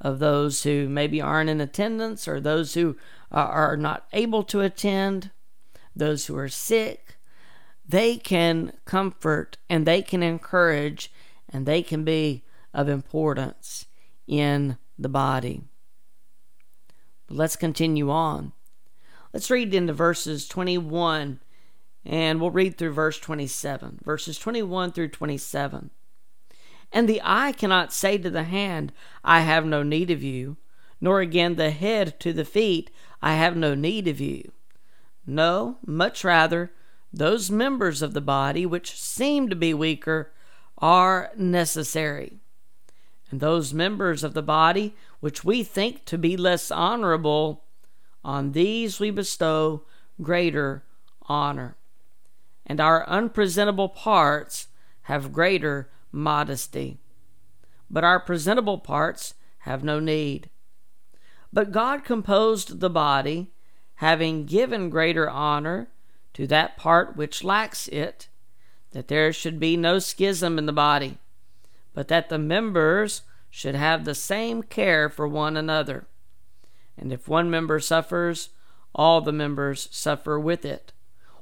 of 0.00 0.18
those 0.18 0.62
who 0.62 0.88
maybe 0.88 1.20
aren't 1.20 1.50
in 1.50 1.60
attendance 1.60 2.28
or 2.28 2.40
those 2.40 2.74
who 2.74 2.96
Uh, 3.30 3.36
are 3.36 3.76
not 3.76 4.06
able 4.12 4.42
to 4.42 4.60
attend, 4.60 5.30
those 5.94 6.26
who 6.26 6.36
are 6.36 6.48
sick. 6.48 7.18
They 7.86 8.16
can 8.16 8.72
comfort 8.84 9.58
and 9.68 9.86
they 9.86 10.02
can 10.02 10.22
encourage 10.22 11.12
and 11.48 11.66
they 11.66 11.82
can 11.82 12.04
be 12.04 12.44
of 12.72 12.88
importance 12.88 13.86
in 14.26 14.78
the 14.98 15.08
body. 15.08 15.62
But 17.26 17.36
let's 17.36 17.56
continue 17.56 18.10
on. 18.10 18.52
Let's 19.32 19.50
read 19.50 19.74
into 19.74 19.92
verses 19.92 20.48
21 20.48 21.40
and 22.04 22.40
we'll 22.40 22.50
read 22.50 22.78
through 22.78 22.92
verse 22.92 23.18
27. 23.18 24.00
Verses 24.02 24.38
21 24.38 24.92
through 24.92 25.08
27. 25.08 25.90
And 26.90 27.08
the 27.08 27.20
eye 27.22 27.52
cannot 27.52 27.92
say 27.92 28.16
to 28.16 28.30
the 28.30 28.44
hand, 28.44 28.92
I 29.22 29.40
have 29.40 29.66
no 29.66 29.82
need 29.82 30.10
of 30.10 30.22
you, 30.22 30.56
nor 31.00 31.20
again 31.20 31.56
the 31.56 31.70
head 31.70 32.18
to 32.20 32.32
the 32.32 32.44
feet, 32.44 32.90
I 33.22 33.34
have 33.34 33.56
no 33.56 33.74
need 33.74 34.08
of 34.08 34.20
you. 34.20 34.52
No, 35.26 35.78
much 35.86 36.24
rather, 36.24 36.72
those 37.12 37.50
members 37.50 38.02
of 38.02 38.14
the 38.14 38.20
body 38.20 38.66
which 38.66 38.98
seem 38.98 39.48
to 39.48 39.56
be 39.56 39.74
weaker 39.74 40.32
are 40.78 41.30
necessary. 41.36 42.38
And 43.30 43.40
those 43.40 43.74
members 43.74 44.24
of 44.24 44.34
the 44.34 44.42
body 44.42 44.94
which 45.20 45.44
we 45.44 45.62
think 45.62 46.04
to 46.06 46.16
be 46.16 46.36
less 46.36 46.70
honorable, 46.70 47.64
on 48.24 48.52
these 48.52 49.00
we 49.00 49.10
bestow 49.10 49.84
greater 50.20 50.84
honor. 51.28 51.76
And 52.64 52.80
our 52.80 53.08
unpresentable 53.08 53.88
parts 53.88 54.68
have 55.02 55.32
greater 55.32 55.90
modesty. 56.12 56.98
But 57.90 58.04
our 58.04 58.20
presentable 58.20 58.78
parts 58.78 59.34
have 59.60 59.82
no 59.82 60.00
need. 60.00 60.50
But 61.52 61.72
God 61.72 62.04
composed 62.04 62.80
the 62.80 62.90
body, 62.90 63.50
having 63.96 64.44
given 64.44 64.90
greater 64.90 65.28
honor 65.28 65.88
to 66.34 66.46
that 66.46 66.76
part 66.76 67.16
which 67.16 67.42
lacks 67.42 67.88
it, 67.88 68.28
that 68.92 69.08
there 69.08 69.32
should 69.32 69.58
be 69.58 69.76
no 69.76 69.98
schism 69.98 70.58
in 70.58 70.66
the 70.66 70.72
body, 70.72 71.18
but 71.94 72.08
that 72.08 72.28
the 72.28 72.38
members 72.38 73.22
should 73.50 73.74
have 73.74 74.04
the 74.04 74.14
same 74.14 74.62
care 74.62 75.08
for 75.08 75.26
one 75.26 75.56
another. 75.56 76.06
And 76.96 77.12
if 77.12 77.28
one 77.28 77.50
member 77.50 77.80
suffers, 77.80 78.50
all 78.94 79.20
the 79.20 79.32
members 79.32 79.88
suffer 79.90 80.38
with 80.38 80.64
it. 80.64 80.92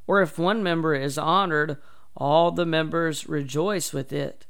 Or 0.07 0.23
if 0.23 0.39
one 0.39 0.63
member 0.63 0.95
is 0.95 1.19
honored, 1.19 1.79
all 2.17 2.51
the 2.51 2.67
members 2.67 3.29
rejoice 3.29 3.93
with 3.93 4.13
it. 4.13 4.47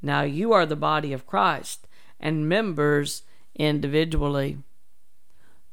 Now 0.00 0.22
you 0.22 0.52
are 0.52 0.66
the 0.66 0.76
body 0.76 1.12
of 1.12 1.26
Christ, 1.26 1.86
and 2.20 2.48
members 2.48 3.22
individually. 3.54 4.58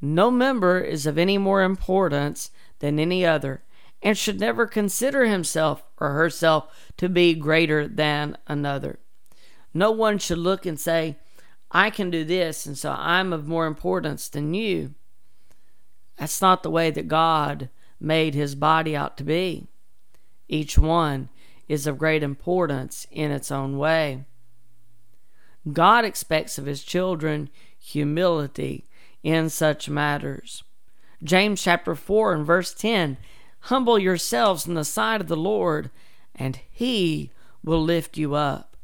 No 0.01 0.31
member 0.31 0.79
is 0.79 1.05
of 1.05 1.17
any 1.17 1.37
more 1.37 1.61
importance 1.63 2.51
than 2.79 2.99
any 2.99 3.25
other, 3.25 3.63
and 4.01 4.17
should 4.17 4.39
never 4.39 4.65
consider 4.65 5.25
himself 5.25 5.83
or 5.97 6.13
herself 6.13 6.91
to 6.97 7.09
be 7.09 7.33
greater 7.33 7.87
than 7.87 8.37
another. 8.47 8.99
No 9.73 9.91
one 9.91 10.17
should 10.17 10.37
look 10.37 10.65
and 10.65 10.79
say, 10.79 11.17
I 11.71 11.89
can 11.89 12.09
do 12.09 12.23
this, 12.23 12.65
and 12.65 12.77
so 12.77 12.95
I'm 12.97 13.33
of 13.33 13.47
more 13.47 13.67
importance 13.67 14.27
than 14.29 14.53
you. 14.53 14.95
That's 16.17 16.41
not 16.41 16.63
the 16.63 16.71
way 16.71 16.91
that 16.91 17.07
God 17.07 17.69
made 17.99 18.33
his 18.33 18.55
body 18.55 18.95
out 18.95 19.17
to 19.17 19.23
be. 19.23 19.67
Each 20.47 20.77
one 20.77 21.29
is 21.67 21.85
of 21.85 21.97
great 21.97 22.23
importance 22.23 23.05
in 23.11 23.31
its 23.31 23.51
own 23.51 23.77
way. 23.77 24.25
God 25.71 26.05
expects 26.05 26.57
of 26.57 26.65
his 26.65 26.83
children 26.83 27.49
humility 27.77 28.88
in 29.23 29.49
such 29.49 29.89
matters. 29.89 30.63
James 31.23 31.61
chapter 31.61 31.95
4 31.95 32.33
and 32.33 32.45
verse 32.45 32.73
10 32.73 33.17
Humble 33.63 33.99
yourselves 33.99 34.65
in 34.65 34.73
the 34.73 34.85
sight 34.85 35.19
of 35.19 35.27
the 35.27 35.35
Lord, 35.35 35.91
and 36.33 36.59
he 36.71 37.31
will 37.63 37.83
lift 37.83 38.17
you 38.17 38.35
up. 38.35 38.77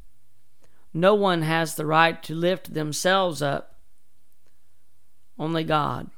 No 0.94 1.14
one 1.16 1.44
has 1.44 1.76
the 1.76 1.86
right 1.86 2.22
to 2.24 2.36
lift 2.36 2.74
themselves 2.74 3.42
up, 3.42 3.76
only 5.40 5.64
God. 5.64 6.10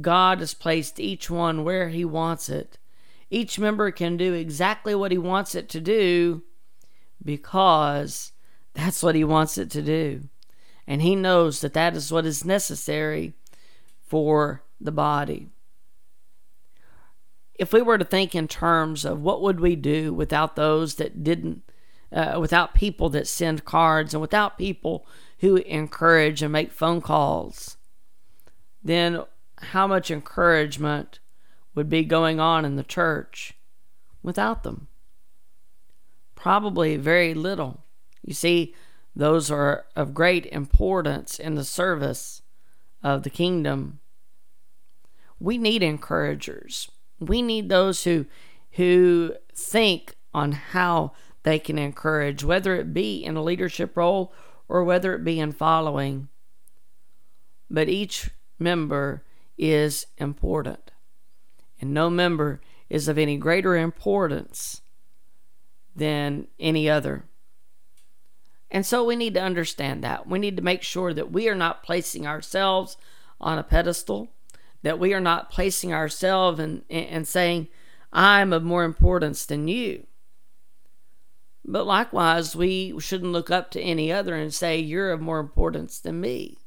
God 0.00 0.40
has 0.40 0.54
placed 0.54 1.00
each 1.00 1.30
one 1.30 1.64
where 1.64 1.88
he 1.88 2.04
wants 2.04 2.48
it. 2.48 2.78
Each 3.30 3.58
member 3.58 3.90
can 3.90 4.16
do 4.16 4.32
exactly 4.32 4.94
what 4.94 5.12
he 5.12 5.18
wants 5.18 5.54
it 5.54 5.68
to 5.70 5.80
do 5.80 6.42
because 7.22 8.32
that's 8.74 9.02
what 9.02 9.14
he 9.14 9.24
wants 9.24 9.58
it 9.58 9.70
to 9.72 9.82
do. 9.82 10.22
And 10.88 11.02
he 11.02 11.14
knows 11.14 11.60
that 11.60 11.74
that 11.74 11.94
is 11.94 12.10
what 12.10 12.24
is 12.24 12.46
necessary 12.46 13.34
for 14.00 14.62
the 14.80 14.90
body. 14.90 15.50
If 17.54 17.74
we 17.74 17.82
were 17.82 17.98
to 17.98 18.06
think 18.06 18.34
in 18.34 18.48
terms 18.48 19.04
of 19.04 19.20
what 19.20 19.42
would 19.42 19.60
we 19.60 19.76
do 19.76 20.14
without 20.14 20.56
those 20.56 20.94
that 20.94 21.22
didn't, 21.22 21.62
uh, 22.10 22.38
without 22.40 22.72
people 22.72 23.10
that 23.10 23.26
send 23.26 23.66
cards 23.66 24.14
and 24.14 24.22
without 24.22 24.56
people 24.56 25.06
who 25.40 25.56
encourage 25.56 26.42
and 26.42 26.52
make 26.52 26.72
phone 26.72 27.02
calls, 27.02 27.76
then 28.82 29.22
how 29.58 29.86
much 29.86 30.10
encouragement 30.10 31.18
would 31.74 31.90
be 31.90 32.02
going 32.02 32.40
on 32.40 32.64
in 32.64 32.76
the 32.76 32.82
church 32.82 33.52
without 34.22 34.62
them? 34.62 34.88
Probably 36.34 36.96
very 36.96 37.34
little. 37.34 37.84
You 38.24 38.32
see, 38.32 38.74
those 39.18 39.50
are 39.50 39.84
of 39.94 40.14
great 40.14 40.46
importance 40.46 41.38
in 41.38 41.56
the 41.56 41.64
service 41.64 42.40
of 43.02 43.22
the 43.24 43.30
kingdom 43.30 44.00
we 45.40 45.58
need 45.58 45.82
encouragers. 45.82 46.90
We 47.20 47.42
need 47.42 47.68
those 47.68 48.04
who 48.04 48.26
who 48.72 49.34
think 49.54 50.16
on 50.34 50.52
how 50.52 51.12
they 51.42 51.58
can 51.58 51.78
encourage, 51.78 52.44
whether 52.44 52.76
it 52.76 52.92
be 52.92 53.24
in 53.24 53.36
a 53.36 53.42
leadership 53.42 53.96
role 53.96 54.32
or 54.68 54.84
whether 54.84 55.14
it 55.14 55.24
be 55.24 55.40
in 55.40 55.52
following. 55.52 56.28
But 57.70 57.88
each 57.88 58.30
member 58.58 59.24
is 59.56 60.06
important, 60.18 60.92
and 61.80 61.92
no 61.92 62.10
member 62.10 62.60
is 62.88 63.08
of 63.08 63.18
any 63.18 63.36
greater 63.36 63.76
importance 63.76 64.82
than 65.96 66.46
any 66.58 66.88
other. 66.88 67.24
And 68.70 68.84
so 68.84 69.04
we 69.04 69.16
need 69.16 69.34
to 69.34 69.42
understand 69.42 70.04
that. 70.04 70.26
We 70.26 70.38
need 70.38 70.56
to 70.56 70.62
make 70.62 70.82
sure 70.82 71.14
that 71.14 71.32
we 71.32 71.48
are 71.48 71.54
not 71.54 71.82
placing 71.82 72.26
ourselves 72.26 72.96
on 73.40 73.58
a 73.58 73.62
pedestal 73.62 74.30
that 74.82 74.98
we 74.98 75.12
are 75.12 75.20
not 75.20 75.50
placing 75.50 75.92
ourselves 75.92 76.60
and, 76.60 76.82
and 76.88 77.26
saying, 77.26 77.68
I'm 78.12 78.52
of 78.52 78.62
more 78.62 78.84
importance 78.84 79.44
than 79.44 79.68
you. 79.68 80.06
But 81.64 81.86
likewise, 81.86 82.56
we 82.56 82.98
shouldn't 82.98 83.32
look 83.32 83.50
up 83.50 83.70
to 83.72 83.80
any 83.80 84.12
other 84.12 84.34
and 84.34 84.54
say, 84.54 84.78
You're 84.78 85.12
of 85.12 85.20
more 85.20 85.40
importance 85.40 85.98
than 85.98 86.20
me. 86.20 86.58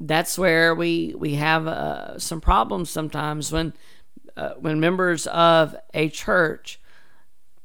That's 0.00 0.38
where 0.38 0.74
we, 0.74 1.14
we 1.16 1.34
have 1.34 1.66
uh, 1.66 2.18
some 2.18 2.40
problems 2.40 2.90
sometimes 2.90 3.52
when, 3.52 3.74
uh, 4.36 4.54
when 4.58 4.80
members 4.80 5.26
of 5.26 5.76
a 5.92 6.08
church 6.08 6.80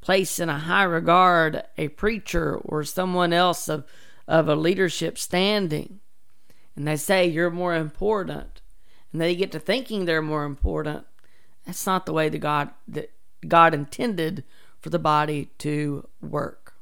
place 0.07 0.39
in 0.39 0.47
a 0.47 0.57
high 0.57 0.83
regard 0.83 1.61
a 1.77 1.89
preacher 1.89 2.55
or 2.55 2.81
someone 2.85 3.33
else 3.33 3.67
of, 3.67 3.83
of 4.25 4.47
a 4.47 4.55
leadership 4.55 5.17
standing. 5.17 5.99
And 6.77 6.87
they 6.87 6.95
say 6.95 7.27
you're 7.27 7.49
more 7.49 7.75
important. 7.75 8.61
And 9.11 9.21
they 9.21 9.35
get 9.35 9.51
to 9.51 9.59
thinking 9.59 10.05
they're 10.05 10.21
more 10.21 10.45
important. 10.45 11.05
That's 11.65 11.85
not 11.85 12.05
the 12.05 12.13
way 12.13 12.29
that 12.29 12.37
god 12.37 12.69
that 12.87 13.11
god 13.45 13.73
intended 13.73 14.45
for 14.79 14.89
the 14.89 14.97
body 14.97 15.49
to 15.57 16.07
work. 16.21 16.75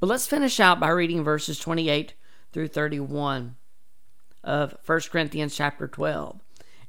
But 0.00 0.08
let's 0.08 0.26
finish 0.26 0.60
out 0.60 0.78
by 0.78 0.90
reading 0.90 1.24
verses 1.24 1.58
28 1.58 2.12
through 2.52 2.68
31 2.68 3.56
of 4.42 4.76
1 4.84 5.00
corinthians 5.10 5.56
chapter 5.56 5.88
12 5.88 6.40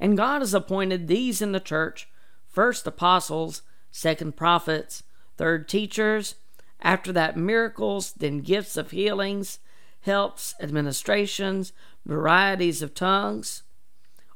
and 0.01 0.17
god 0.17 0.41
has 0.41 0.53
appointed 0.53 1.07
these 1.07 1.41
in 1.41 1.53
the 1.53 1.61
church 1.61 2.09
first 2.45 2.85
apostles 2.85 3.61
second 3.95 4.35
prophets 4.35 5.03
third 5.37 5.69
teachers 5.69 6.35
after 6.81 7.13
that 7.13 7.37
miracles 7.37 8.11
then 8.17 8.39
gifts 8.39 8.75
of 8.75 8.91
healings 8.91 9.59
helps, 10.01 10.53
administrations, 10.61 11.71
varieties 12.05 12.81
of 12.81 12.93
tongues? 12.93 13.63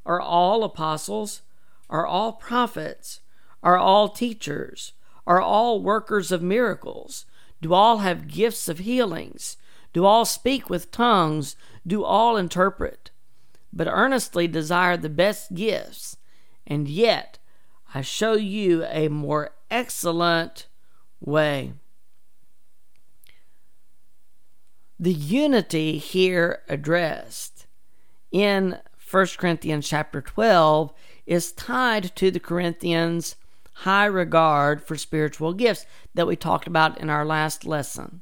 Are 0.05 0.21
all 0.21 0.63
apostles? 0.63 1.41
Are 1.89 2.07
all 2.07 2.33
prophets? 2.33 3.19
Are 3.61 3.77
all 3.77 4.07
teachers? 4.07 4.93
Are 5.27 5.41
all 5.41 5.81
workers 5.81 6.31
of 6.31 6.41
miracles? 6.41 7.25
Do 7.61 7.73
all 7.73 7.97
have 7.97 8.29
gifts 8.29 8.69
of 8.69 8.79
healings? 8.79 9.57
Do 9.91 10.05
all 10.05 10.23
speak 10.23 10.69
with 10.69 10.89
tongues? 10.89 11.57
Do 11.85 12.05
all 12.05 12.37
interpret? 12.37 13.11
But 13.73 13.87
earnestly 13.87 14.47
desire 14.47 14.95
the 14.95 15.09
best 15.09 15.53
gifts, 15.53 16.15
and 16.65 16.87
yet 16.87 17.38
I 17.93 18.01
show 18.01 18.33
you 18.33 18.85
a 18.85 19.07
more 19.07 19.51
excellent 19.69 20.67
way. 21.19 21.73
the 24.99 25.13
unity 25.13 25.97
here 25.97 26.61
addressed 26.67 27.65
in 28.31 28.77
1 29.09 29.27
Corinthians 29.37 29.87
chapter 29.87 30.21
12 30.21 30.93
is 31.25 31.53
tied 31.53 32.13
to 32.15 32.29
the 32.29 32.39
Corinthians' 32.39 33.35
high 33.73 34.05
regard 34.05 34.83
for 34.83 34.97
spiritual 34.97 35.53
gifts 35.53 35.85
that 36.13 36.27
we 36.27 36.35
talked 36.35 36.67
about 36.67 36.97
in 36.99 37.09
our 37.09 37.25
last 37.25 37.65
lesson. 37.65 38.21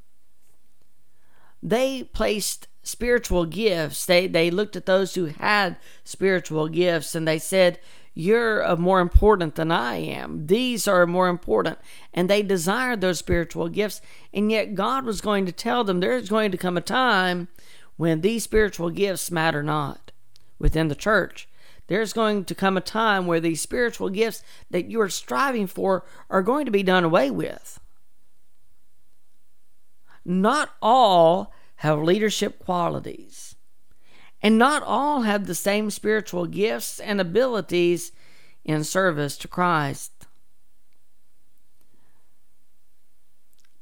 They 1.63 2.03
placed 2.03 2.67
spiritual 2.83 3.45
gifts, 3.45 4.05
they, 4.05 4.27
they 4.27 4.51
looked 4.51 4.75
at 4.75 4.85
those 4.85 5.15
who 5.15 5.25
had 5.25 5.77
spiritual 6.03 6.67
gifts 6.69 7.15
and 7.15 7.27
they 7.27 7.39
said, 7.39 7.79
you're 8.17 8.59
of 8.59 8.79
more 8.79 8.99
important 8.99 9.53
than 9.53 9.71
I 9.71 9.97
am. 9.97 10.47
These 10.47 10.87
are 10.87 11.05
more 11.05 11.27
important. 11.27 11.77
And 12.15 12.27
they 12.27 12.41
desired 12.41 12.99
those 12.99 13.19
spiritual 13.19 13.69
gifts. 13.69 14.01
And 14.33 14.51
yet 14.51 14.73
God 14.73 15.05
was 15.05 15.21
going 15.21 15.45
to 15.45 15.51
tell 15.51 15.83
them 15.83 15.99
there's 15.99 16.27
going 16.27 16.49
to 16.51 16.57
come 16.57 16.77
a 16.77 16.81
time 16.81 17.47
when 17.95 18.21
these 18.21 18.43
spiritual 18.43 18.89
gifts 18.89 19.29
matter 19.29 19.61
not 19.61 20.11
within 20.57 20.87
the 20.87 20.95
church. 20.95 21.47
There's 21.85 22.11
going 22.11 22.45
to 22.45 22.55
come 22.55 22.75
a 22.75 22.81
time 22.81 23.27
where 23.27 23.39
these 23.39 23.61
spiritual 23.61 24.09
gifts 24.09 24.41
that 24.71 24.89
you 24.89 24.99
are 24.99 25.09
striving 25.09 25.67
for 25.67 26.03
are 26.27 26.41
going 26.41 26.65
to 26.65 26.71
be 26.71 26.81
done 26.81 27.03
away 27.03 27.29
with. 27.29 27.79
Not 30.25 30.71
all 30.81 31.53
have 31.77 31.99
leadership 31.99 32.57
qualities. 32.57 33.56
And 34.41 34.57
not 34.57 34.83
all 34.83 35.21
have 35.21 35.45
the 35.45 35.55
same 35.55 35.89
spiritual 35.89 36.45
gifts 36.45 36.99
and 36.99 37.19
abilities 37.19 38.11
in 38.63 38.83
service 38.83 39.37
to 39.37 39.47
Christ. 39.47 40.11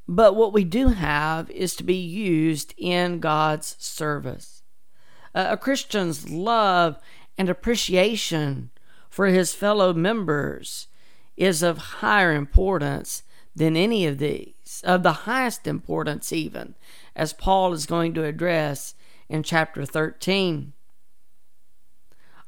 But 0.08 0.36
what 0.36 0.52
we 0.52 0.64
do 0.64 0.88
have 0.88 1.50
is 1.50 1.74
to 1.76 1.84
be 1.84 1.96
used 1.96 2.74
in 2.76 3.18
God's 3.18 3.76
service. 3.78 4.62
a 5.34 5.56
Christian's 5.56 6.30
love 6.30 6.98
and 7.36 7.50
appreciation 7.50 8.70
for 9.10 9.26
his 9.26 9.54
fellow 9.54 9.92
members 9.92 10.88
is 11.36 11.62
of 11.62 11.78
higher 11.78 12.32
importance 12.32 13.22
than 13.54 13.76
any 13.76 14.06
of 14.06 14.18
these, 14.18 14.82
of 14.84 15.02
the 15.02 15.12
highest 15.12 15.66
importance, 15.66 16.32
even, 16.32 16.74
as 17.14 17.32
Paul 17.32 17.72
is 17.72 17.86
going 17.86 18.14
to 18.14 18.24
address 18.24 18.94
in 19.28 19.42
chapter 19.42 19.84
13. 19.84 20.72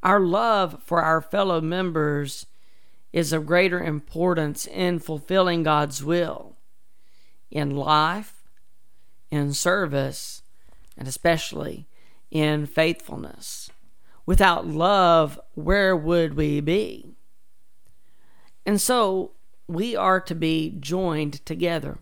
Our 0.02 0.20
love 0.20 0.82
for 0.84 1.02
our 1.02 1.20
fellow 1.20 1.60
members 1.60 2.46
is 3.12 3.32
of 3.32 3.46
greater 3.46 3.82
importance 3.82 4.66
in 4.66 4.98
fulfilling 4.98 5.62
God's 5.62 6.04
will 6.04 6.56
in 7.50 7.74
life, 7.74 8.44
in 9.30 9.52
service, 9.54 10.42
and 10.96 11.08
especially 11.08 11.86
in 12.30 12.66
faithfulness. 12.66 13.70
Without 14.26 14.66
love, 14.66 15.40
where 15.54 15.96
would 15.96 16.34
we 16.34 16.60
be? 16.60 17.14
And 18.66 18.80
so 18.80 19.32
we 19.66 19.96
are 19.96 20.20
to 20.20 20.34
be 20.34 20.76
joined 20.78 21.44
together. 21.46 21.98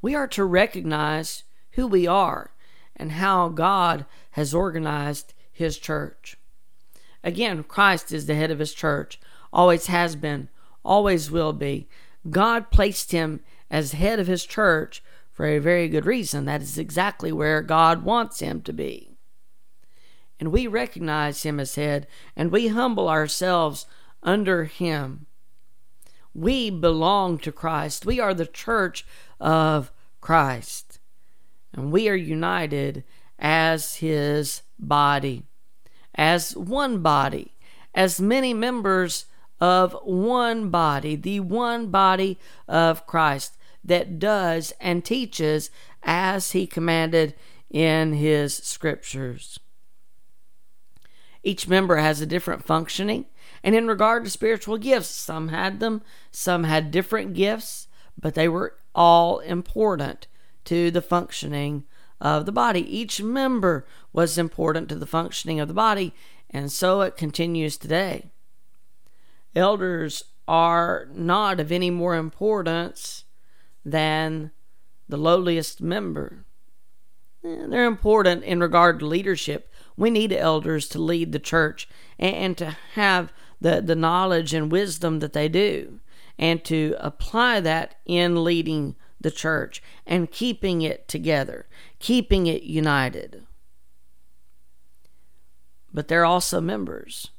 We 0.00 0.14
are 0.14 0.28
to 0.28 0.44
recognize 0.44 1.44
who 1.72 1.86
we 1.86 2.06
are 2.06 2.52
and 2.96 3.12
how 3.12 3.48
God 3.48 4.06
has 4.32 4.54
organized 4.54 5.34
His 5.52 5.78
church. 5.78 6.36
Again, 7.24 7.62
Christ 7.62 8.12
is 8.12 8.26
the 8.26 8.34
head 8.34 8.50
of 8.50 8.58
his 8.58 8.74
church, 8.74 9.20
always 9.52 9.86
has 9.86 10.16
been, 10.16 10.48
always 10.84 11.30
will 11.30 11.52
be. 11.52 11.88
God 12.28 12.70
placed 12.70 13.12
him 13.12 13.40
as 13.70 13.92
head 13.92 14.18
of 14.18 14.26
his 14.26 14.44
church 14.44 15.02
for 15.30 15.46
a 15.46 15.58
very 15.58 15.88
good 15.88 16.06
reason. 16.06 16.44
That 16.44 16.62
is 16.62 16.78
exactly 16.78 17.32
where 17.32 17.62
God 17.62 18.04
wants 18.04 18.40
him 18.40 18.60
to 18.62 18.72
be. 18.72 19.10
And 20.38 20.50
we 20.50 20.66
recognize 20.66 21.44
him 21.44 21.60
as 21.60 21.76
head 21.76 22.06
and 22.36 22.50
we 22.50 22.68
humble 22.68 23.08
ourselves 23.08 23.86
under 24.22 24.64
him. 24.64 25.26
We 26.34 26.70
belong 26.70 27.38
to 27.38 27.52
Christ. 27.52 28.04
We 28.04 28.18
are 28.18 28.34
the 28.34 28.46
church 28.46 29.06
of 29.38 29.92
Christ. 30.20 30.91
And 31.72 31.90
we 31.90 32.08
are 32.08 32.14
united 32.14 33.04
as 33.38 33.96
his 33.96 34.62
body, 34.78 35.44
as 36.14 36.56
one 36.56 37.02
body, 37.02 37.54
as 37.94 38.20
many 38.20 38.54
members 38.54 39.26
of 39.60 39.96
one 40.02 40.70
body, 40.70 41.16
the 41.16 41.40
one 41.40 41.88
body 41.88 42.38
of 42.68 43.06
Christ 43.06 43.56
that 43.84 44.18
does 44.18 44.72
and 44.80 45.04
teaches 45.04 45.70
as 46.02 46.52
he 46.52 46.66
commanded 46.66 47.34
in 47.70 48.12
his 48.12 48.54
scriptures. 48.54 49.58
Each 51.42 51.66
member 51.66 51.96
has 51.96 52.20
a 52.20 52.26
different 52.26 52.64
functioning, 52.64 53.26
and 53.64 53.74
in 53.74 53.88
regard 53.88 54.24
to 54.24 54.30
spiritual 54.30 54.78
gifts, 54.78 55.08
some 55.08 55.48
had 55.48 55.80
them, 55.80 56.02
some 56.30 56.64
had 56.64 56.90
different 56.90 57.34
gifts, 57.34 57.88
but 58.20 58.34
they 58.34 58.48
were 58.48 58.76
all 58.94 59.40
important 59.40 60.28
to 60.64 60.90
the 60.90 61.02
functioning 61.02 61.84
of 62.20 62.46
the 62.46 62.52
body. 62.52 62.80
Each 62.80 63.20
member 63.20 63.86
was 64.12 64.38
important 64.38 64.88
to 64.88 64.94
the 64.94 65.06
functioning 65.06 65.60
of 65.60 65.68
the 65.68 65.74
body, 65.74 66.14
and 66.48 66.70
so 66.70 67.00
it 67.00 67.16
continues 67.16 67.76
today. 67.76 68.30
Elders 69.54 70.24
are 70.46 71.08
not 71.12 71.60
of 71.60 71.72
any 71.72 71.90
more 71.90 72.14
importance 72.14 73.24
than 73.84 74.50
the 75.08 75.16
lowliest 75.16 75.80
member. 75.80 76.44
Eh, 77.44 77.66
they're 77.68 77.86
important 77.86 78.44
in 78.44 78.60
regard 78.60 78.98
to 79.00 79.06
leadership. 79.06 79.72
We 79.96 80.10
need 80.10 80.32
elders 80.32 80.88
to 80.88 80.98
lead 81.00 81.32
the 81.32 81.38
church 81.38 81.88
and, 82.18 82.56
to 82.58 82.76
have 82.94 83.32
the, 83.60 83.80
the 83.80 83.96
knowledge 83.96 84.54
and 84.54 84.72
wisdom 84.72 85.18
that 85.20 85.32
they 85.32 85.48
do, 85.48 86.00
and 86.38 86.64
to 86.64 86.96
apply 86.98 87.60
that 87.60 87.96
in 88.06 88.42
leading 88.44 88.96
the 89.22 89.30
church 89.30 89.82
and 90.06 90.30
keeping 90.30 90.82
it 90.82 91.08
together, 91.08 91.66
keeping 91.98 92.46
it 92.46 92.62
united. 92.62 93.44
But 95.92 96.08
they're 96.08 96.24
also 96.24 96.60
members. 96.60 97.30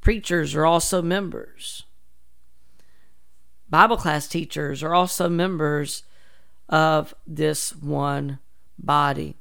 Preachers 0.00 0.54
are 0.54 0.66
also 0.66 1.02
members. 1.02 1.84
Bible 3.68 3.96
class 3.96 4.28
teachers 4.28 4.82
are 4.82 4.94
also 4.94 5.28
members 5.28 6.04
of 6.68 7.14
this 7.26 7.74
one 7.74 8.38
body. 8.78 9.36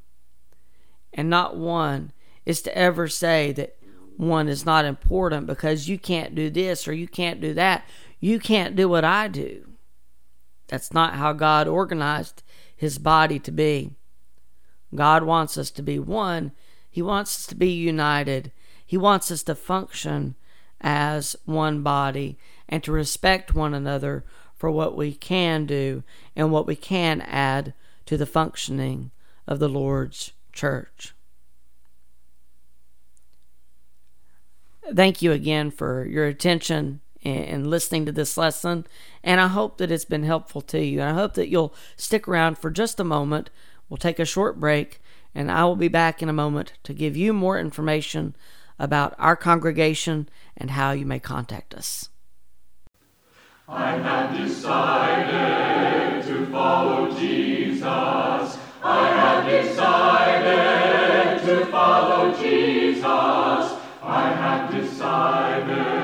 And 1.14 1.30
not 1.30 1.56
one 1.56 2.12
is 2.46 2.62
to 2.64 2.76
ever 2.78 3.08
say 3.08 3.52
that 3.52 3.78
one 4.18 4.48
is 4.48 4.66
not 4.66 4.86
important 4.86 5.48
because 5.48 5.88
you 5.88 6.00
can't 6.00 6.36
do 6.36 6.50
this 6.50 6.88
or 6.88 6.94
you 6.94 7.08
can't 7.08 7.42
do 7.42 7.54
that. 7.54 7.86
You 8.20 8.40
can't 8.40 8.76
do 8.76 8.88
what 8.88 9.04
I 9.04 9.28
do. 9.28 9.73
That's 10.68 10.94
not 10.94 11.16
how 11.16 11.34
God 11.34 11.68
organized 11.68 12.44
his 12.76 12.98
body 12.98 13.40
to 13.40 13.52
be. 13.52 13.92
God 14.94 15.24
wants 15.24 15.58
us 15.58 15.72
to 15.72 15.82
be 15.82 16.00
one. 16.00 16.52
He 16.90 17.02
wants 17.02 17.38
us 17.38 17.48
to 17.48 17.56
be 17.56 17.72
united. 17.72 18.52
He 18.86 18.98
wants 18.98 19.32
us 19.32 19.44
to 19.44 19.56
function 19.56 20.36
as 20.82 21.36
one 21.46 21.82
body 21.82 22.38
and 22.70 22.84
to 22.84 22.92
respect 22.92 23.56
one 23.56 23.74
another 23.74 24.24
for 24.56 24.70
what 24.70 24.96
we 24.96 25.14
can 25.14 25.66
do 25.66 26.04
and 26.36 26.52
what 26.52 26.68
we 26.68 26.76
can 26.76 27.22
add 27.22 27.74
to 28.06 28.18
the 28.18 28.26
functioning 28.26 29.12
of 29.48 29.60
the 29.60 29.70
Lord's 29.70 30.32
church. 30.52 31.14
Thank 34.94 35.22
you 35.22 35.32
again 35.32 35.72
for 35.72 36.06
your 36.06 36.28
attention 36.28 37.00
and 37.24 37.68
listening 37.68 38.06
to 38.06 38.12
this 38.12 38.38
lesson, 38.38 38.86
and 39.24 39.40
I 39.40 39.48
hope 39.48 39.78
that 39.78 39.92
it's 39.92 40.06
been 40.06 40.24
helpful 40.24 40.62
to 40.62 40.84
you. 40.84 41.00
And 41.00 41.10
I 41.10 41.14
hope 41.14 41.34
that 41.36 41.50
you'll 41.50 41.74
stick 41.96 42.28
around 42.28 42.58
for 42.58 42.70
just 42.70 43.00
a 43.00 43.06
moment. 43.06 43.50
We'll 43.90 43.98
take 43.98 44.20
a 44.20 44.26
short 44.26 44.60
break, 44.60 45.02
and 45.34 45.52
I 45.52 45.64
will 45.64 45.76
be 45.76 45.88
back 45.88 46.22
in 46.22 46.30
a 46.30 46.34
moment 46.34 46.74
to 46.84 46.94
give 46.94 47.16
you 47.16 47.34
more 47.34 47.58
information 47.58 48.36
about 48.78 49.16
our 49.18 49.36
congregation 49.36 50.28
and 50.58 50.72
how 50.72 50.92
you 50.92 51.06
may 51.06 51.20
contact 51.20 51.74
us. 51.74 52.10
I 53.68 53.92
have 53.92 54.38
decided 54.38 56.24
to 56.26 56.46
follow 56.48 57.10
Jesus. 57.18 57.88
I 57.88 58.58
have 58.84 59.46
decided 59.50 61.42
to 61.46 61.66
follow 61.68 62.34
Jesus. 62.34 63.06
I 63.06 64.34
have 64.36 64.70
decided 64.72 66.03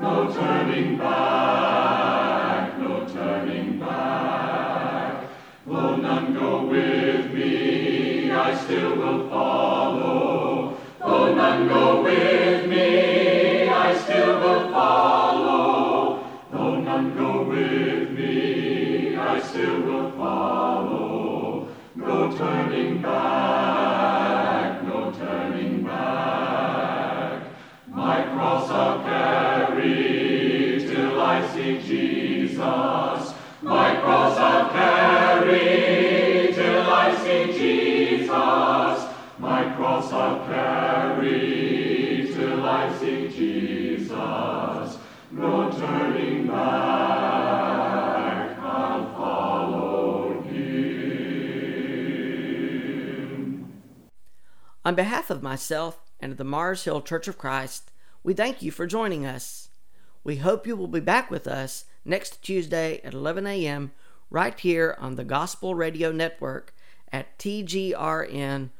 No 0.00 0.30
turning 0.32 0.96
back, 0.96 2.78
no 2.78 3.04
turning 3.08 3.80
back. 3.80 5.24
Though 5.66 5.96
none 5.96 6.34
go 6.34 6.66
with 6.66 7.34
me, 7.34 8.30
I 8.30 8.54
still 8.54 8.96
will 8.96 9.28
follow. 9.28 10.76
Though 11.00 11.34
none 11.34 11.66
go 11.66 12.02
with 12.04 12.68
me, 12.68 13.68
I 13.68 13.96
still 13.96 14.38
will 14.38 14.70
follow. 14.70 16.24
Though 16.52 16.80
none 16.80 17.16
go 17.16 17.42
with 17.48 18.12
me, 18.12 19.16
I 19.16 19.40
still 19.40 19.82
will 19.82 20.12
follow. 20.12 21.68
No 21.96 22.30
turning 22.36 23.02
back, 23.02 24.84
no 24.84 25.10
turning 25.10 25.82
back. 25.82 27.42
My 27.88 28.22
cross 28.22 28.70
I'll 28.70 29.02
carry 29.02 29.47
Jesus. 37.28 39.06
My 39.38 39.72
cross 39.76 40.12
I'll 40.12 40.44
carry 40.46 42.30
till 42.34 42.64
I 42.64 42.92
see 42.98 43.28
Jesus. 43.28 44.98
No 45.30 45.70
turning 45.70 46.46
back, 46.46 46.58
I'll 48.58 49.14
follow 49.14 50.40
him. 50.42 50.58
On 54.84 54.94
behalf 54.94 55.28
of 55.28 55.42
myself 55.42 56.00
and 56.18 56.38
the 56.38 56.44
Mars 56.44 56.84
Hill 56.84 57.02
Church 57.02 57.28
of 57.28 57.36
Christ, 57.36 57.90
we 58.22 58.32
thank 58.32 58.62
you 58.62 58.70
for 58.70 58.86
joining 58.86 59.26
us. 59.26 59.68
We 60.24 60.36
hope 60.36 60.66
you 60.66 60.76
will 60.76 60.88
be 60.88 61.00
back 61.00 61.30
with 61.30 61.46
us 61.46 61.84
next 62.06 62.42
Tuesday 62.42 63.02
at 63.04 63.12
11 63.12 63.46
a.m. 63.46 63.92
right 64.30 64.58
here 64.58 64.96
on 64.98 65.16
the 65.16 65.24
Gospel 65.24 65.74
Radio 65.74 66.10
Network 66.10 66.74
at 67.12 67.38
tgrn.org. 67.38 68.70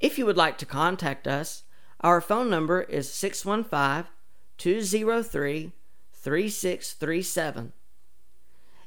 If 0.00 0.16
you 0.16 0.26
would 0.26 0.36
like 0.36 0.58
to 0.58 0.66
contact 0.66 1.26
us, 1.26 1.64
our 2.00 2.20
phone 2.20 2.48
number 2.48 2.82
is 2.82 3.12
615 3.12 4.08
203 4.58 5.72
3637. 6.12 7.72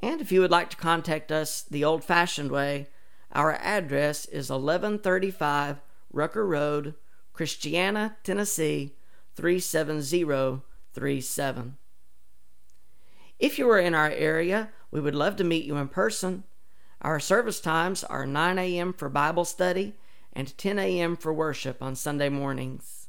And 0.00 0.20
if 0.20 0.30
you 0.30 0.40
would 0.40 0.50
like 0.50 0.68
to 0.70 0.76
contact 0.76 1.32
us 1.32 1.62
the 1.62 1.84
old 1.84 2.04
fashioned 2.04 2.50
way, 2.50 2.88
our 3.32 3.54
address 3.54 4.26
is 4.26 4.50
1135 4.50 5.80
Rucker 6.12 6.46
Road, 6.46 6.94
Christiana, 7.32 8.18
Tennessee 8.22 8.94
37037. 9.34 11.78
If 13.38 13.58
you 13.58 13.70
are 13.70 13.78
in 13.78 13.94
our 13.94 14.10
area, 14.10 14.70
we 14.90 15.00
would 15.00 15.14
love 15.14 15.36
to 15.36 15.44
meet 15.44 15.64
you 15.64 15.76
in 15.76 15.88
person. 15.88 16.44
Our 17.02 17.20
service 17.20 17.60
times 17.60 18.02
are 18.02 18.26
9 18.26 18.58
a.m. 18.58 18.92
for 18.92 19.08
Bible 19.08 19.44
study 19.44 19.94
and 20.32 20.56
10 20.58 20.78
a.m. 20.78 21.16
for 21.16 21.32
worship 21.32 21.82
on 21.82 21.94
Sunday 21.94 22.28
mornings. 22.28 23.08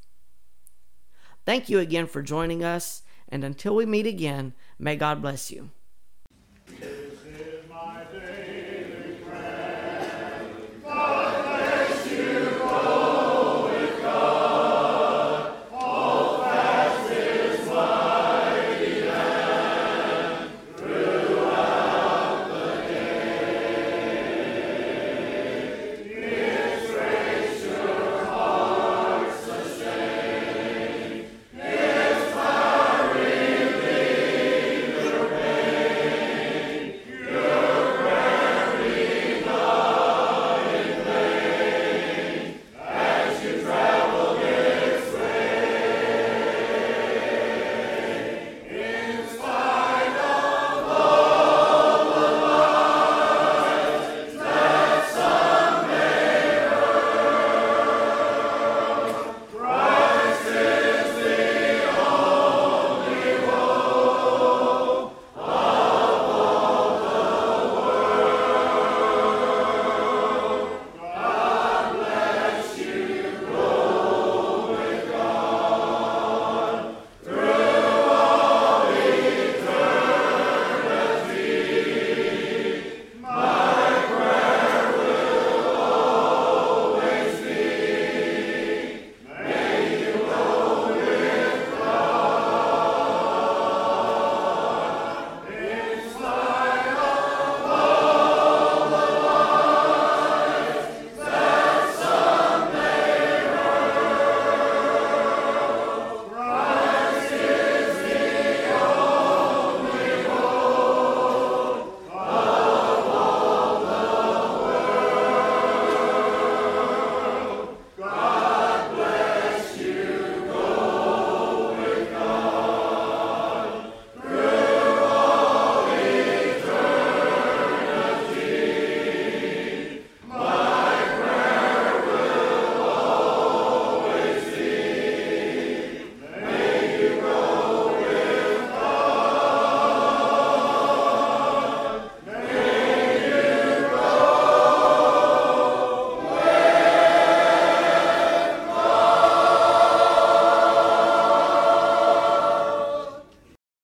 Thank 1.46 1.70
you 1.70 1.80
again 1.80 2.06
for 2.06 2.22
joining 2.22 2.64
us, 2.64 3.02
and 3.30 3.44
until 3.44 3.76
we 3.76 3.86
meet 3.86 4.08
again, 4.08 4.54
may 4.78 4.96
God 4.96 5.22
bless 5.22 5.52
you. 5.52 5.70